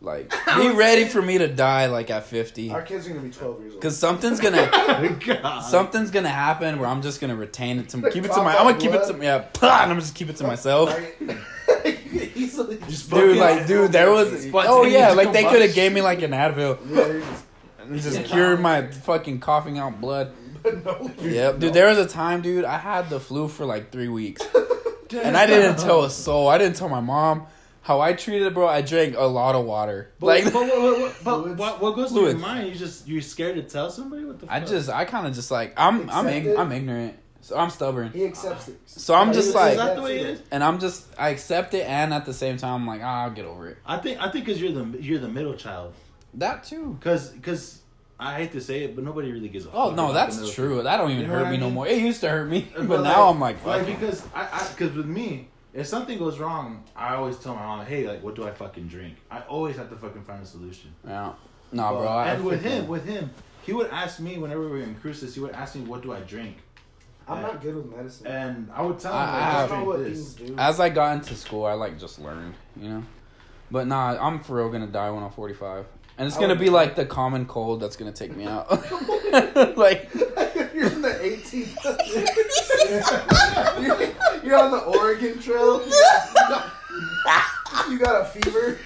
[0.00, 2.70] like, be ready for me to die like at 50.
[2.70, 3.82] Our kids are gonna be 12 years old.
[3.82, 4.68] Cause something's gonna
[5.26, 5.60] God.
[5.60, 8.56] something's gonna happen where I'm just gonna retain it to Like keep it to my.
[8.56, 9.16] I'm gonna keep it blood.
[9.18, 10.94] to yeah, and I'm just keep it to myself.
[12.34, 12.78] Easily.
[12.88, 14.46] Just Dude, like, dude, there was.
[14.54, 17.44] Oh yeah, like they could have gave me like an Advil Yeah, just-
[17.80, 20.32] and just cured my fucking coughing out blood.
[20.64, 21.10] But no.
[21.20, 21.72] Yep, dude.
[21.74, 22.64] There was a time, dude.
[22.64, 24.42] I had the flu for like three weeks,
[25.12, 26.48] and I didn't tell a soul.
[26.48, 27.46] I didn't tell my mom
[27.82, 28.66] how I treated it, bro.
[28.66, 30.10] I drank a lot of water.
[30.18, 32.66] But, Like, but, what, what, what, but what, what goes through your mind?
[32.68, 34.46] You just you're scared to tell somebody what the.
[34.46, 34.54] Fuck?
[34.56, 37.18] I just, I kind of just like, I'm, I'm, ig- I'm ignorant.
[37.42, 38.10] So I'm stubborn.
[38.10, 38.78] He accepts it.
[38.86, 40.42] So I'm Like, just is- like- is that the way it is?
[40.50, 43.30] And I'm just, I accept it, and at the same time, I'm like, ah, I'll
[43.32, 43.76] get over it.
[43.84, 45.92] I think I think because you're the you're the middle child.
[46.32, 46.96] That too.
[46.98, 47.80] Because because
[48.18, 49.70] I hate to say it, but nobody really gives a.
[49.72, 50.82] Oh fuck no, about that's the true.
[50.82, 51.86] That don't even You know hurt what I me no more.
[51.88, 53.88] It used to hurt me, but, But now like- I'm like, Like fuck.
[53.88, 54.00] it.
[54.00, 58.06] because I because with me, if something goes wrong, I always tell my mom, "Hey,
[58.06, 60.94] like, what do I fucking drink?" I always have to fucking find a solution.
[61.06, 61.32] yeah.
[61.72, 62.08] Nah, But- bro.
[62.08, 63.30] I, and with think- him, with him,
[63.62, 65.34] he would ask me whenever we were in cruises.
[65.34, 66.58] He would ask me, "What do I drink?"
[67.26, 68.26] I'm not good with medicine.
[68.26, 70.50] And I would tell him, I- like, I I "Just know drink what this." things
[70.50, 70.54] do.
[70.58, 73.02] as I got into school, I like just learned, you know.
[73.70, 75.86] But nah, I'm for real gonna die when I'm 45,
[76.18, 78.70] and it's I gonna be like the common cold that's gonna take me out.
[79.76, 80.08] like,
[80.74, 81.76] you're in the 18th.
[83.82, 85.82] you're, you're on the Oregon Trail.
[87.90, 88.78] You got a fever.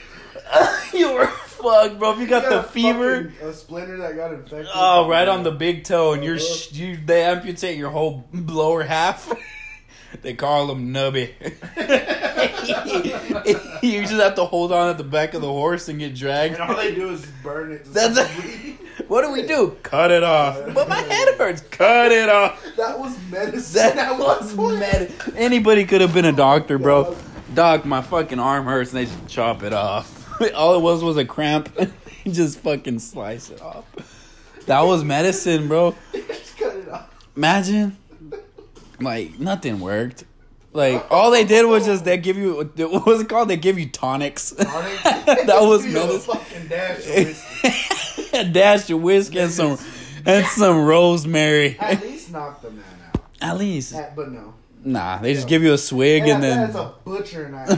[0.94, 2.12] you were fucked, bro.
[2.14, 3.30] If you got You the a fever.
[3.30, 4.66] fucking- A splinter that got infected.
[4.74, 6.44] Oh, right on the big toe, and you're Uh-huh.
[6.54, 6.96] sh- you.
[7.04, 9.30] They amputate your whole lower half.
[10.22, 11.30] They call them nubby.
[13.82, 16.54] you just have to hold on at the back of the horse and get dragged.
[16.54, 17.84] And all they do is burn it.
[17.86, 19.76] That's some a- What do we do?
[19.82, 20.58] Cut it off.
[20.74, 21.62] But my head hurts.
[21.62, 22.62] Cut it off.
[22.76, 23.96] That was medicine.
[23.96, 25.12] That was mad.
[25.36, 27.16] Anybody could have been a doctor, bro.
[27.54, 30.14] Doc, my fucking arm hurts, and they just chop it off.
[30.54, 31.76] All it was was a cramp.
[32.26, 33.86] Just fucking slice it off.
[34.66, 35.94] That was medicine, bro.
[36.12, 37.08] Just cut it off.
[37.34, 37.96] Imagine,
[39.00, 40.24] like nothing worked.
[40.72, 43.48] Like all they did was just they give you what was it called?
[43.48, 44.52] They give you tonics.
[44.52, 45.02] Tonic.
[45.02, 46.34] that was medicine.
[46.34, 48.36] Fucking dash of whiskey.
[48.38, 49.78] A dash of whiskey and some
[50.26, 51.76] and some rosemary.
[51.78, 52.84] At least knock the man
[53.14, 53.22] out.
[53.40, 54.52] At least, At- but no.
[54.84, 55.18] nah.
[55.18, 56.58] They just give you a swig Yeah, and then.
[56.58, 57.68] that's a butcher knife.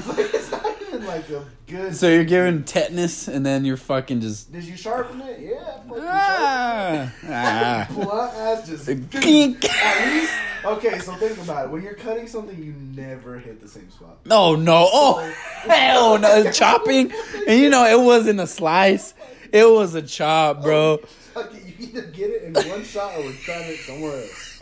[1.11, 1.97] Like, it's not even like a good.
[1.97, 5.41] So you're giving tetanus, and then you're fucking just Did you sharpen it?
[5.41, 5.79] Yeah.
[5.93, 7.89] Ah, ah.
[7.95, 8.87] Blunt ass just.
[9.11, 9.65] Kink.
[9.65, 10.33] At least.
[10.65, 11.71] Okay, so think about it.
[11.71, 14.19] When you're cutting something, you never hit the same spot.
[14.27, 17.13] No, no, oh hell no, chopping,
[17.49, 19.15] and you know it wasn't a slice,
[19.53, 20.99] it was a chop, bro.
[20.99, 24.61] Fuck it, you either get it in one shot or return it somewhere else.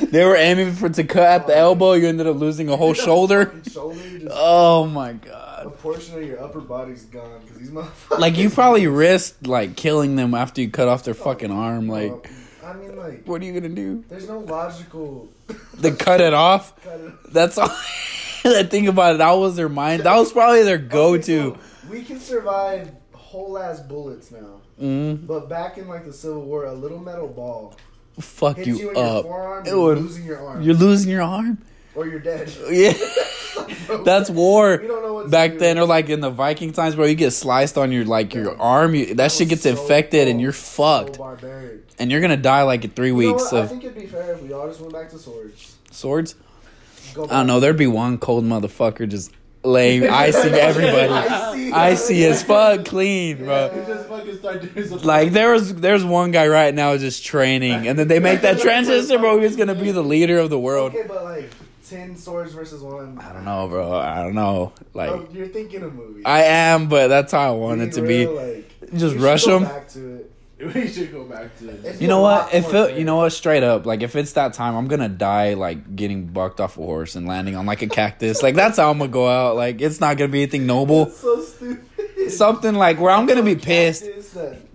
[0.00, 1.92] They were aiming for to cut at the elbow.
[1.92, 3.52] You ended up losing a whole shoulder.
[3.70, 5.41] Shoulder, Oh my god!
[5.82, 8.18] Portion of your upper body's gone because these motherfuckers.
[8.18, 11.88] Like you probably risked like killing them after you cut off their fucking arm.
[11.88, 12.30] Like,
[12.64, 14.04] I mean, like, what are you gonna do?
[14.08, 15.28] there's no logical.
[15.74, 16.80] They cut it off.
[16.84, 17.68] cut it- That's all.
[18.44, 19.18] I think about it.
[19.18, 20.02] That was their mind.
[20.02, 21.40] That was probably their go-to.
[21.52, 26.12] Okay, so we can survive whole ass bullets now, Mm, but back in like the
[26.12, 27.74] Civil War, a little metal ball
[28.20, 29.24] fuck you, you your up.
[29.24, 31.58] forearm, It you're would- losing your arm, You're losing your arm.
[31.94, 32.52] or you're dead.
[32.70, 32.92] Yeah.
[34.04, 36.94] That's war We don't know what to back then, or like in the Viking times,
[36.94, 37.04] bro.
[37.06, 40.40] You get sliced on your like your arm, you, that shit gets so infected, and
[40.40, 41.80] you're so fucked, barbaric.
[41.98, 43.64] and you're gonna die like in three You weeks what?
[43.64, 45.76] I think it'd be fair if we all just went back to swords.
[45.90, 46.34] swords.
[47.14, 47.60] I don't know.
[47.60, 49.32] There'd be one cold motherfucker just
[49.64, 51.72] laying icing everybody, Icy.
[51.72, 53.70] icy as fuck, clean, bro.
[53.74, 54.98] You just fucking start doing some.
[55.00, 58.60] Like there was, there's one guy right now just training, and then they make that
[58.60, 59.38] transition, bro.
[59.40, 60.94] He's gonna be the leader of the world.
[60.94, 61.50] Okay, but like
[61.92, 63.18] ten swords versus one.
[63.18, 63.92] I don't know, bro.
[63.92, 64.72] I don't know.
[64.94, 66.24] Like Oh, you're thinking a movie.
[66.24, 68.26] I am, but that's how I want it to be.
[68.26, 69.64] Like, Just we rush them.
[69.64, 70.28] Back to it.
[70.74, 72.42] We should go back to It's You know what?
[72.42, 75.08] lot If it, you know what, straight up, like if it's that time, I'm gonna
[75.08, 78.44] die like getting bucked off a horse and landing on like a cactus.
[78.44, 79.56] like that's how I'm gonna go out.
[79.56, 81.06] Like it's not gonna be anything noble.
[81.06, 82.30] That's so stupid.
[82.30, 84.04] Something like where I'm gonna be pissed.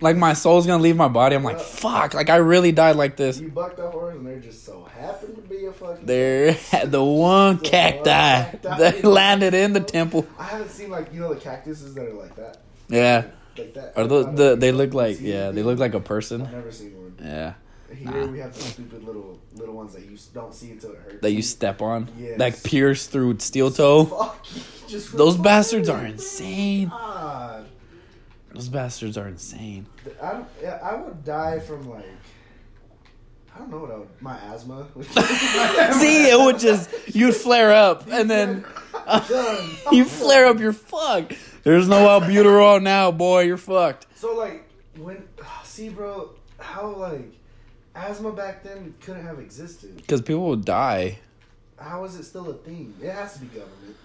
[0.02, 1.34] Like my soul's gonna leave my body.
[1.34, 2.12] I'm like, fuck.
[2.12, 3.40] Like I really died like this.
[3.40, 6.06] You bucked off horse and they're just so happen to be a fucking.
[6.06, 6.52] There,
[6.84, 8.58] the one cacti one cacti.
[8.78, 10.26] that landed in the temple.
[10.38, 12.58] I haven't seen like you know the cactuses that are like that.
[12.88, 13.26] Yeah,
[13.56, 13.92] Like that.
[13.96, 16.42] or I the, the they look like yeah they look like a I've person.
[16.42, 17.14] never seen one.
[17.20, 17.54] Yeah,
[17.94, 18.26] Here Nah.
[18.26, 21.20] we have the stupid little little ones that you don't see until it hurts.
[21.22, 22.38] that you step on, Yes.
[22.38, 24.04] like pierce through steel toe.
[24.06, 26.88] Fuck you, just Those bastards are insane.
[26.88, 27.66] God.
[28.54, 29.86] Those bastards are insane.
[30.22, 30.40] I
[30.82, 32.06] I would die from like
[33.58, 34.86] I don't know what I would my asthma.
[35.94, 38.64] See, it would just you'd flare up and then
[39.04, 39.70] Done.
[39.92, 40.60] you flare up.
[40.60, 41.34] You're fucked.
[41.64, 43.42] There's no albuterol now, boy.
[43.42, 44.06] You're fucked.
[44.14, 44.64] So like
[44.96, 45.24] when
[45.64, 46.30] see bro
[46.60, 47.32] how like
[47.96, 49.96] asthma back then couldn't have existed.
[49.96, 51.18] Because people would die.
[51.78, 52.94] How is it still a thing?
[53.02, 53.96] It has to be government.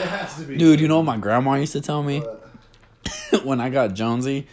[0.00, 0.56] It has to be.
[0.56, 2.24] Dude, you know what my grandma used to tell me
[3.44, 4.48] when I got Jonesy?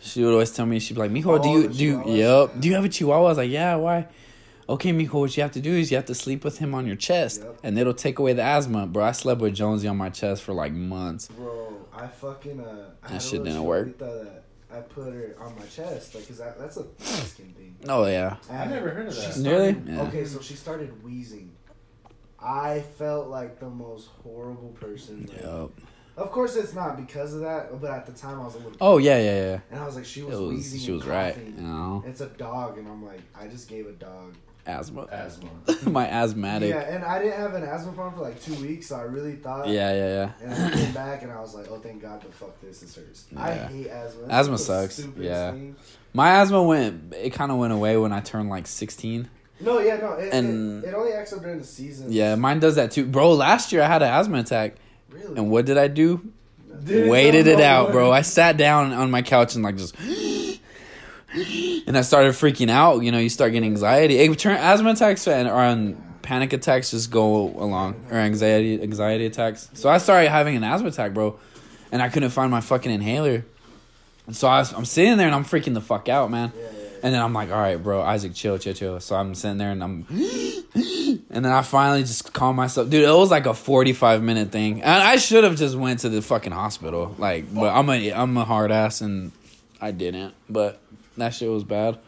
[0.00, 2.52] She would always tell me, she'd be like, Mijo, do you do you, yep.
[2.60, 3.24] Do you have a chihuahua?
[3.26, 4.06] I was like, Yeah, why?
[4.68, 6.86] Okay, Mijo, what you have to do is you have to sleep with him on
[6.86, 7.58] your chest Yep.
[7.64, 8.86] and it'll take away the asthma.
[8.86, 11.28] Bro, I slept with Jonesy on my chest for like months.
[11.28, 13.98] bro, I fucking uh I That had a shit little didn't work.
[13.98, 16.84] That I put her on my chest, like, cause that, that's a
[17.26, 17.76] skin thing.
[17.88, 18.36] Oh yeah.
[18.50, 19.50] And never heard of she that.
[19.50, 19.76] Really?
[19.86, 20.02] Yeah.
[20.02, 21.52] Okay, so she started wheezing.
[22.42, 25.26] I felt like the most horrible person.
[25.30, 25.70] like- Yep.
[26.16, 28.76] Of course, it's not because of that, but at the time I was a little.
[28.80, 29.60] Oh yeah, yeah, yeah.
[29.70, 30.80] And I was like, she was, was wheezing.
[30.80, 31.34] she was right.
[31.34, 31.54] coughing.
[31.56, 32.04] You know.
[32.06, 34.34] It's a dog, and I'm like, I just gave a dog
[34.66, 35.06] Asthma.
[35.12, 35.50] asthma.
[35.90, 36.70] my asthmatic.
[36.70, 39.36] Yeah, and I didn't have an asthma problem for like two weeks, so I really
[39.36, 39.68] thought.
[39.68, 40.08] Yeah, yeah,
[40.40, 40.52] yeah.
[40.52, 40.64] And.
[40.64, 43.26] I came back and I was like, oh, thank God, but fuck this, this hurts.
[43.36, 44.22] I hate asthma.
[44.22, 45.50] It's Asthma sucks, yeah.
[45.50, 45.76] thing.
[46.12, 47.12] My asthma went.
[47.14, 49.28] It kind of went away when I turned like 16.
[49.60, 50.12] No, yeah, no.
[50.14, 52.10] It, And- it, it only acts up during the season.
[52.10, 53.32] Yeah, mine does that too, bro.
[53.32, 54.76] Last year I had an asthma attack,
[55.14, 55.36] Really?
[55.36, 56.20] and what did I do?
[56.84, 58.10] Dude, Waited it out, bro.
[58.12, 63.00] I sat down on my couch and like just, and I started freaking out.
[63.00, 64.18] You know, you start getting anxiety.
[64.20, 69.70] Asthma attacks and or on panic attacks just go along or anxiety anxiety attacks.
[69.74, 71.38] So I started having an asthma attack, bro,
[71.92, 73.44] and I couldn't find my fucking inhaler.
[74.26, 76.52] And so I was, I'm sitting there and I'm freaking the fuck out, man.
[76.56, 76.66] Yeah.
[77.04, 78.98] And then I'm like, all right, bro, Isaac, chill, chill, chill.
[78.98, 83.04] So I'm sitting there and I'm, and then I finally just calm myself, dude.
[83.04, 86.22] It was like a 45 minute thing, and I should have just went to the
[86.22, 89.32] fucking hospital, like, but I'm a I'm a hard ass and
[89.82, 90.80] I didn't, but
[91.18, 91.98] that shit was bad.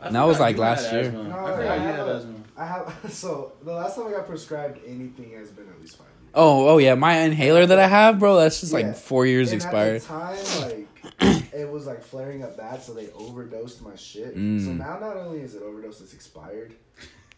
[0.00, 1.04] I And that was like last had year.
[1.10, 1.24] asthma.
[1.24, 2.34] No, I I forgot have had asthma.
[2.56, 6.06] I have so the last time I got prescribed anything has been at least five
[6.06, 6.32] years.
[6.34, 8.78] Oh, oh yeah, my inhaler that I have, bro, that's just Yeah.
[8.78, 9.96] like four years and expired.
[9.96, 14.34] At the time, like it was like flaring up bad, so they overdosed my shit.
[14.34, 14.78] So Mm.
[14.78, 16.74] now not only is it overdosed, it's expired.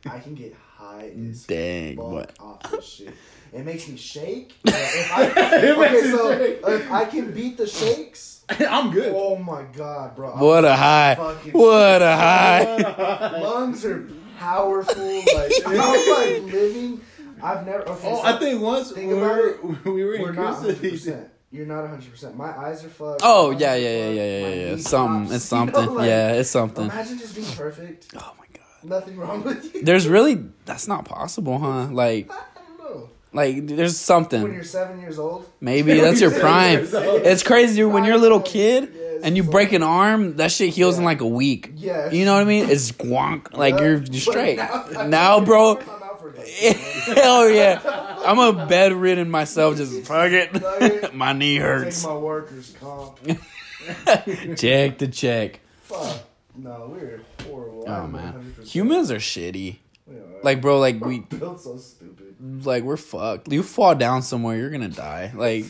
[0.09, 2.33] I can get high as Dang, fuck what?
[2.41, 3.15] off this shit.
[3.53, 4.55] It makes me shake.
[4.67, 6.61] Uh, if I, It okay, makes so shake.
[6.67, 9.13] if I can beat the shakes, I'm good.
[9.15, 10.33] oh my god, bro!
[10.33, 11.15] I'm What a high!
[11.53, 13.41] What a high!
[13.41, 14.09] Lungs are
[14.39, 15.17] powerful.
[15.35, 17.01] Like I'm like living.
[17.43, 17.83] I've never.
[17.89, 20.35] Okay, Oh, so I think once think we about were, it, we were we're in
[20.37, 20.77] not Cruise 100.
[20.77, 20.91] City.
[20.91, 22.11] percent You're not 100.
[22.11, 23.23] percent My eyes are fucked.
[23.25, 24.77] Oh yeah, yeah, yeah, yeah, yeah, yeah.
[24.77, 25.95] Something, it's something.
[25.95, 26.85] like, Yeah, it's something.
[26.85, 28.09] Imagine just being perfect.
[28.17, 28.65] Oh my god.
[28.85, 29.83] Nothing wrong with you.
[29.83, 31.87] There's really that's not possible, huh?
[31.87, 33.11] Like, I don't know.
[33.33, 34.43] like there's something.
[34.43, 35.49] When you're seven years old.
[35.61, 36.87] Maybe that's your prime.
[36.93, 40.37] It's crazy when you're a little kid Yes, and you break an arm.
[40.37, 41.73] That shit heals in like a week.
[41.77, 42.11] Yeah.
[42.11, 42.69] You know what I mean?
[42.69, 43.57] It's guonk.
[43.57, 43.81] Like Yeah.
[43.85, 44.59] you're, you're straight.
[44.59, 45.79] now- Now, bro.
[45.79, 46.77] I'm out for days,
[47.07, 47.98] Hell yeah.
[48.29, 49.77] I'm a bedridden myself.
[49.77, 51.15] Just fuck it.
[51.15, 52.05] my knee Take hurts.
[52.05, 53.19] my workers comp.
[54.57, 55.61] check the check.
[55.83, 56.21] Fuck.
[56.57, 57.85] No, we're horrible.
[57.87, 58.67] Oh man, 100%.
[58.67, 59.77] humans are shitty.
[60.07, 60.21] We are.
[60.43, 62.67] Like bro, like We're built so stupid.
[62.67, 63.51] like we're fucked.
[63.53, 65.33] You fall down somewhere, you're gonna die.
[65.35, 65.67] Like,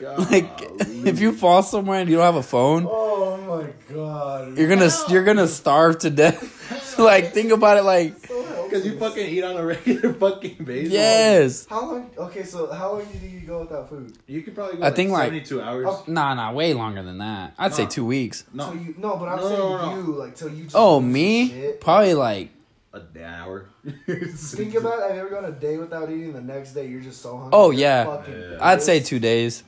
[0.00, 0.48] like
[1.06, 4.58] if you fall somewhere and you don't have a phone, Oh my god.
[4.58, 6.98] you're gonna you're gonna starve to death.
[6.98, 7.82] like think about it.
[7.84, 8.42] Like So.
[8.76, 10.92] Because you fucking eat on a regular fucking basis.
[10.92, 11.66] yes.
[11.66, 12.10] How long?
[12.16, 14.16] Okay, so how long did you go without food?
[14.26, 15.86] You could probably go I like think, like- 72 hours.
[15.88, 17.54] Oh, Nah, nah, way longer than that.
[17.58, 17.88] I'd say No.
[17.90, 18.44] two weeks.
[18.52, 19.96] no, So you, no, but I'm No, saying no, no, no.
[20.06, 20.64] you, like, till you.
[20.64, 21.48] Just Oh, lose me?
[21.48, 21.80] shit.
[21.80, 22.50] Probably like
[22.92, 23.66] a an hour.
[24.06, 25.06] Think about it.
[25.08, 26.32] Have you ever gone a day without eating?
[26.32, 27.50] The next day, you're just so hungry.
[27.52, 28.04] Oh, you're yeah.
[28.04, 28.58] fucking Yeah.
[28.60, 29.62] I'd say two days.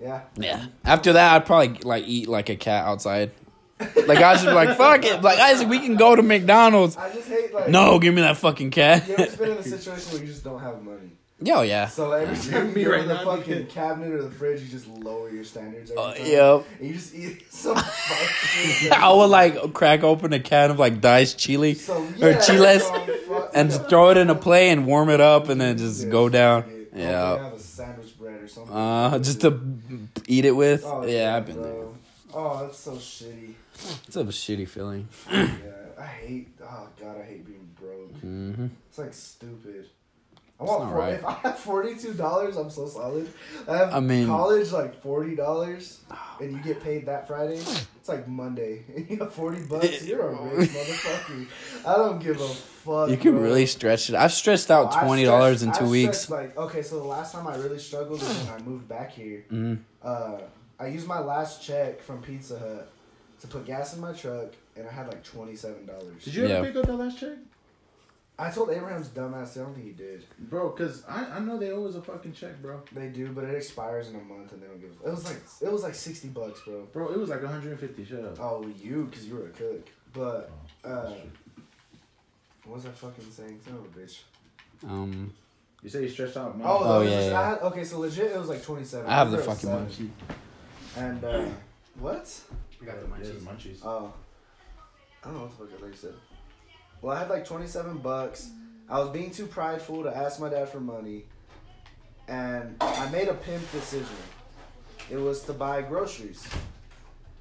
[0.00, 0.20] Yeah.
[0.36, 0.66] Yeah.
[0.84, 3.30] After that, I'd probably like eat like a cat outside.
[3.78, 5.22] Like I should be like fuck it.
[5.22, 6.96] Like Isaac, we can go to McDonald's.
[6.96, 7.68] I just hate like.
[7.68, 9.06] No, give me that fucking cat.
[9.06, 11.10] You ever been in a situation where you just don't have money?
[11.42, 11.86] Yo, yeah.
[11.88, 13.68] So every time you Me go right to the fucking nigga.
[13.68, 15.90] cabinet or the fridge, you just lower your standards.
[15.90, 16.26] Every Uh, time.
[16.26, 16.66] yep.
[16.78, 17.76] And you just eat some.
[18.92, 22.84] I would like crack open a can of like diced chili So, or yeah, chiles
[22.86, 25.76] some fuck- and just throw it in a plate and warm it up and then
[25.76, 26.64] just Yeah, go down.
[26.94, 27.36] Yeah.
[27.38, 28.74] Have a sandwich bread or something.
[28.74, 29.60] Uh, just to
[30.26, 30.84] eat it with.
[30.86, 31.64] Oh, yeah, I've been bro.
[31.64, 31.85] there.
[32.38, 33.54] Oh, that's so shitty.
[34.06, 35.08] It's a shitty feeling.
[35.32, 35.48] Yeah.
[35.98, 36.48] I hate.
[36.62, 38.12] Oh god, I hate being broke.
[38.18, 38.66] Mm-hmm.
[38.90, 39.86] It's like stupid.
[40.60, 41.14] I want not four, right.
[41.14, 43.30] if I have forty two dollars, I'm so solid.
[43.66, 46.00] I have I mean- college like forty dollars,
[46.40, 47.56] and you get paid that Friday.
[47.56, 50.04] It's like Monday, and you have forty bucks.
[50.04, 51.46] You're a rich motherfucker.
[51.86, 53.08] I don't give a fuck.
[53.10, 53.40] You can bro.
[53.42, 54.14] really stretch it.
[54.16, 56.30] I've stretched out twenty dollars in stretched- two I've weeks.
[56.30, 59.44] Like okay, so the last time I really struggled is when I moved back here.
[59.48, 60.38] hmm Uh,
[60.78, 62.92] I used my last check from Pizza Hut
[63.40, 66.24] to put gas in my truck, and I had like twenty seven dollars.
[66.24, 66.62] Did you ever Yeah.
[66.62, 67.36] pick up that last check?
[68.38, 69.56] I told Abraham's dumbass.
[69.56, 70.22] I don't think he did.
[70.38, 72.82] Bro, cause I, I know they owe us a fucking check, bro.
[72.92, 74.90] They do, but it expires in a month, and they don't give.
[74.90, 76.82] It was like it was like sixty bucks, bro.
[76.92, 78.04] Bro, it was like 150.
[78.04, 78.38] Shut up.
[78.38, 79.88] Oh, you, because you were a cook.
[80.12, 80.50] But
[80.84, 81.30] Oh, uh, that's true.
[82.64, 83.60] what was I fucking saying?
[83.64, 84.18] Son of a bitch.
[84.86, 85.32] Um,
[85.82, 86.58] you say you stretched out.
[86.58, 86.66] Man.
[86.66, 87.40] Oh, Oh, that was yeah, just- yeah.
[87.40, 89.08] I had, okay, so legit, it was like twenty seven.
[89.08, 90.10] I have the fucking munchie.
[90.96, 91.44] And uh,
[91.98, 92.40] what?
[92.80, 93.40] You got the Yeah, munchies.
[93.40, 93.78] munchies.
[93.84, 94.12] Oh,
[95.22, 96.14] I don't know what the fuck I thought said.
[97.02, 98.50] Well, I had like twenty seven bucks.
[98.88, 101.24] I was being too prideful to ask my dad for money,
[102.28, 104.06] and I made a pimp decision.
[105.10, 106.46] It was to buy groceries.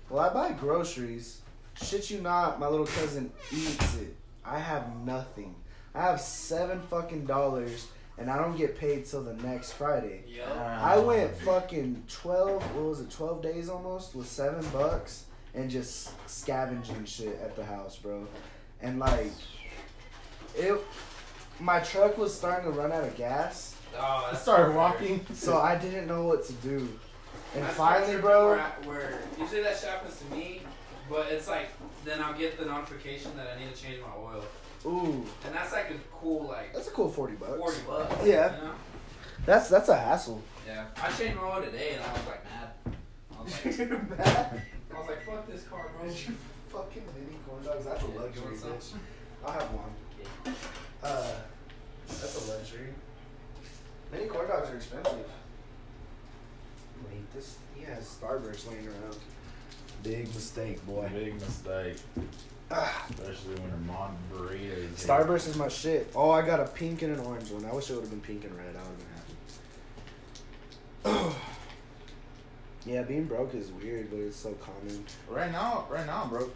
[0.09, 1.41] Well, I buy groceries.
[1.81, 4.15] Shit you not, my little cousin eats it.
[4.45, 5.55] I have nothing.
[5.93, 7.87] I have seven fucking dollars,
[8.17, 10.23] and I don't get paid till the next Friday.
[10.57, 12.61] I went fucking twelve.
[12.75, 13.09] What was it?
[13.11, 18.27] Twelve days almost with seven bucks and just scavenging shit at the house, bro.
[18.81, 19.31] And like,
[20.55, 20.79] it.
[21.59, 25.25] My truck was starting to run out of gas, Oh, I that's started walking.
[25.33, 26.79] so I didn't know what to do.
[27.55, 28.49] And That's finally, bro.
[28.49, 30.61] Where, I- where usually that shit happens to me,
[31.09, 31.67] but it's like
[32.03, 34.43] then I'll get the notification that I need to change my oil,
[34.85, 37.57] Ooh, and that's like a cool like that's a cool forty bucks.
[37.57, 38.25] forty bucks.
[38.25, 38.55] Yeah.
[38.55, 38.71] You know?
[39.45, 40.41] That's that's a hassle.
[40.67, 40.85] Yeah.
[41.01, 42.95] I changed my oil today, and I was like mad.
[43.37, 44.61] I was like, You're mad.
[44.93, 46.07] I was like, fuck this car, bro.
[46.07, 46.35] Did you
[46.69, 47.85] fucking mini corn dogs?
[47.85, 48.93] That's a luxury, bitch.
[49.45, 50.55] I'll have one.
[51.03, 51.31] Uh,
[52.07, 52.87] that's a luxury.
[54.11, 55.25] Mini corn dogs are expensive.
[57.09, 59.17] Wait, this he has Starburst laying around.
[60.03, 61.09] Big mistake, boy.
[61.13, 61.97] Big mistake.
[62.71, 64.59] Ah, Especially when your mom burritos.
[64.59, 64.95] hit.
[64.95, 66.11] Starburst is my shit.
[66.15, 67.63] Oh, I got a pink and an orange one.
[67.65, 68.75] I wish it would have been pink and red.
[68.75, 68.97] I would have
[71.03, 71.35] been happy.
[72.85, 75.05] yeah, being broke is weird, but it's so common.
[75.29, 76.49] Right now, right now, bro.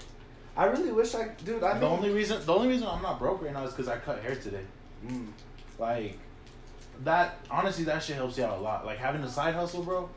[0.58, 1.64] I really wish I, dude.
[1.64, 3.88] I the mean, only reason, the only reason I'm not broke right now is because
[3.88, 4.64] I cut hair today.
[5.06, 5.28] Mm.
[5.78, 6.18] Like
[7.04, 7.38] that.
[7.52, 8.86] Honestly, that shit helps you out a lot.
[8.86, 10.10] Like having a side hustle, bro,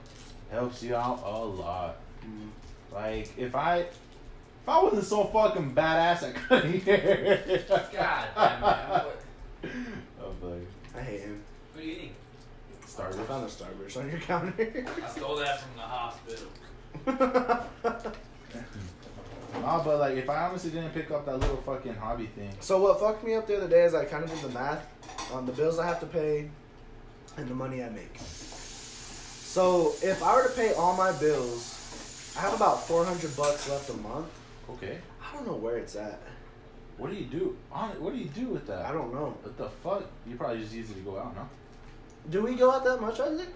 [0.50, 1.98] helps you out a lot.
[2.24, 2.48] Mm.
[2.92, 3.86] Like if I,
[4.62, 7.42] if I wasn't so fucking badass at cutting hair.
[7.68, 9.04] God damn man.
[9.04, 9.22] What,
[9.64, 11.42] I'm I hate him.
[11.72, 12.14] what are you eating?
[12.82, 13.26] I Starburst.
[13.26, 14.86] found a Starburst on your counter.
[15.04, 16.48] I stole that from the hospital.
[19.60, 22.80] Nah, but like if I honestly didn't pick up that little fucking hobby thing, so
[22.80, 24.86] what fucked me up the other day is I kind of did the math
[25.32, 26.48] on the bills I have to pay
[27.36, 28.16] and the money I make.
[28.18, 33.68] So if I were to pay all my bills, I have about four hundred bucks
[33.68, 34.26] left a month.
[34.72, 34.98] Okay.
[35.22, 36.20] I don't know where it's at.
[36.98, 37.56] What do you do?
[37.70, 38.84] Hon- What do you do with that?
[38.86, 39.34] I don't know.
[39.42, 40.04] What the fuck?
[40.26, 41.48] You probably just use it to go out, no?
[42.30, 43.48] Do we go out that much, Isaac?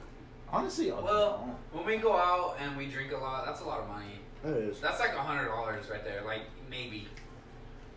[0.50, 3.80] Honestly, I'll- Well, when we go out and we drink a lot, that's a lot
[3.80, 4.20] of money.
[4.42, 4.80] That is.
[4.80, 7.08] That's like a hundred dollars right there, like maybe.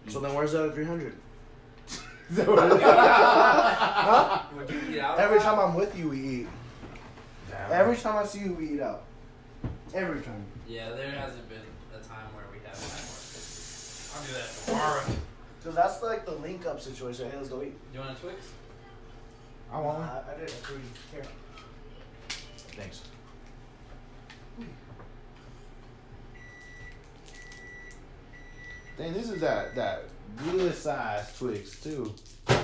[0.08, 1.14] So then where's the other three hundred?
[2.36, 4.44] huh?
[4.56, 5.20] Would you eat out?
[5.20, 6.48] a Every time I'm with you, we eat.
[7.50, 7.72] Damn.
[7.72, 9.04] Every time I see you, we eat out.
[9.94, 10.44] Every time.
[10.68, 11.62] Yeah, there hasn't been
[14.20, 15.02] I'll do that tomorrow.
[15.64, 17.30] Cause that's like the link up situation.
[17.30, 17.74] Hey, let's go eat.
[17.94, 18.52] You want a Twix?
[19.72, 20.08] I want one.
[20.08, 20.82] Uh, I didn't agree.
[21.12, 21.24] Here.
[22.76, 23.02] Thanks.
[28.98, 30.04] Dang, this is that that
[30.52, 32.14] good size Twix too.
[32.48, 32.56] Uh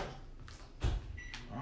[1.53, 1.61] huh.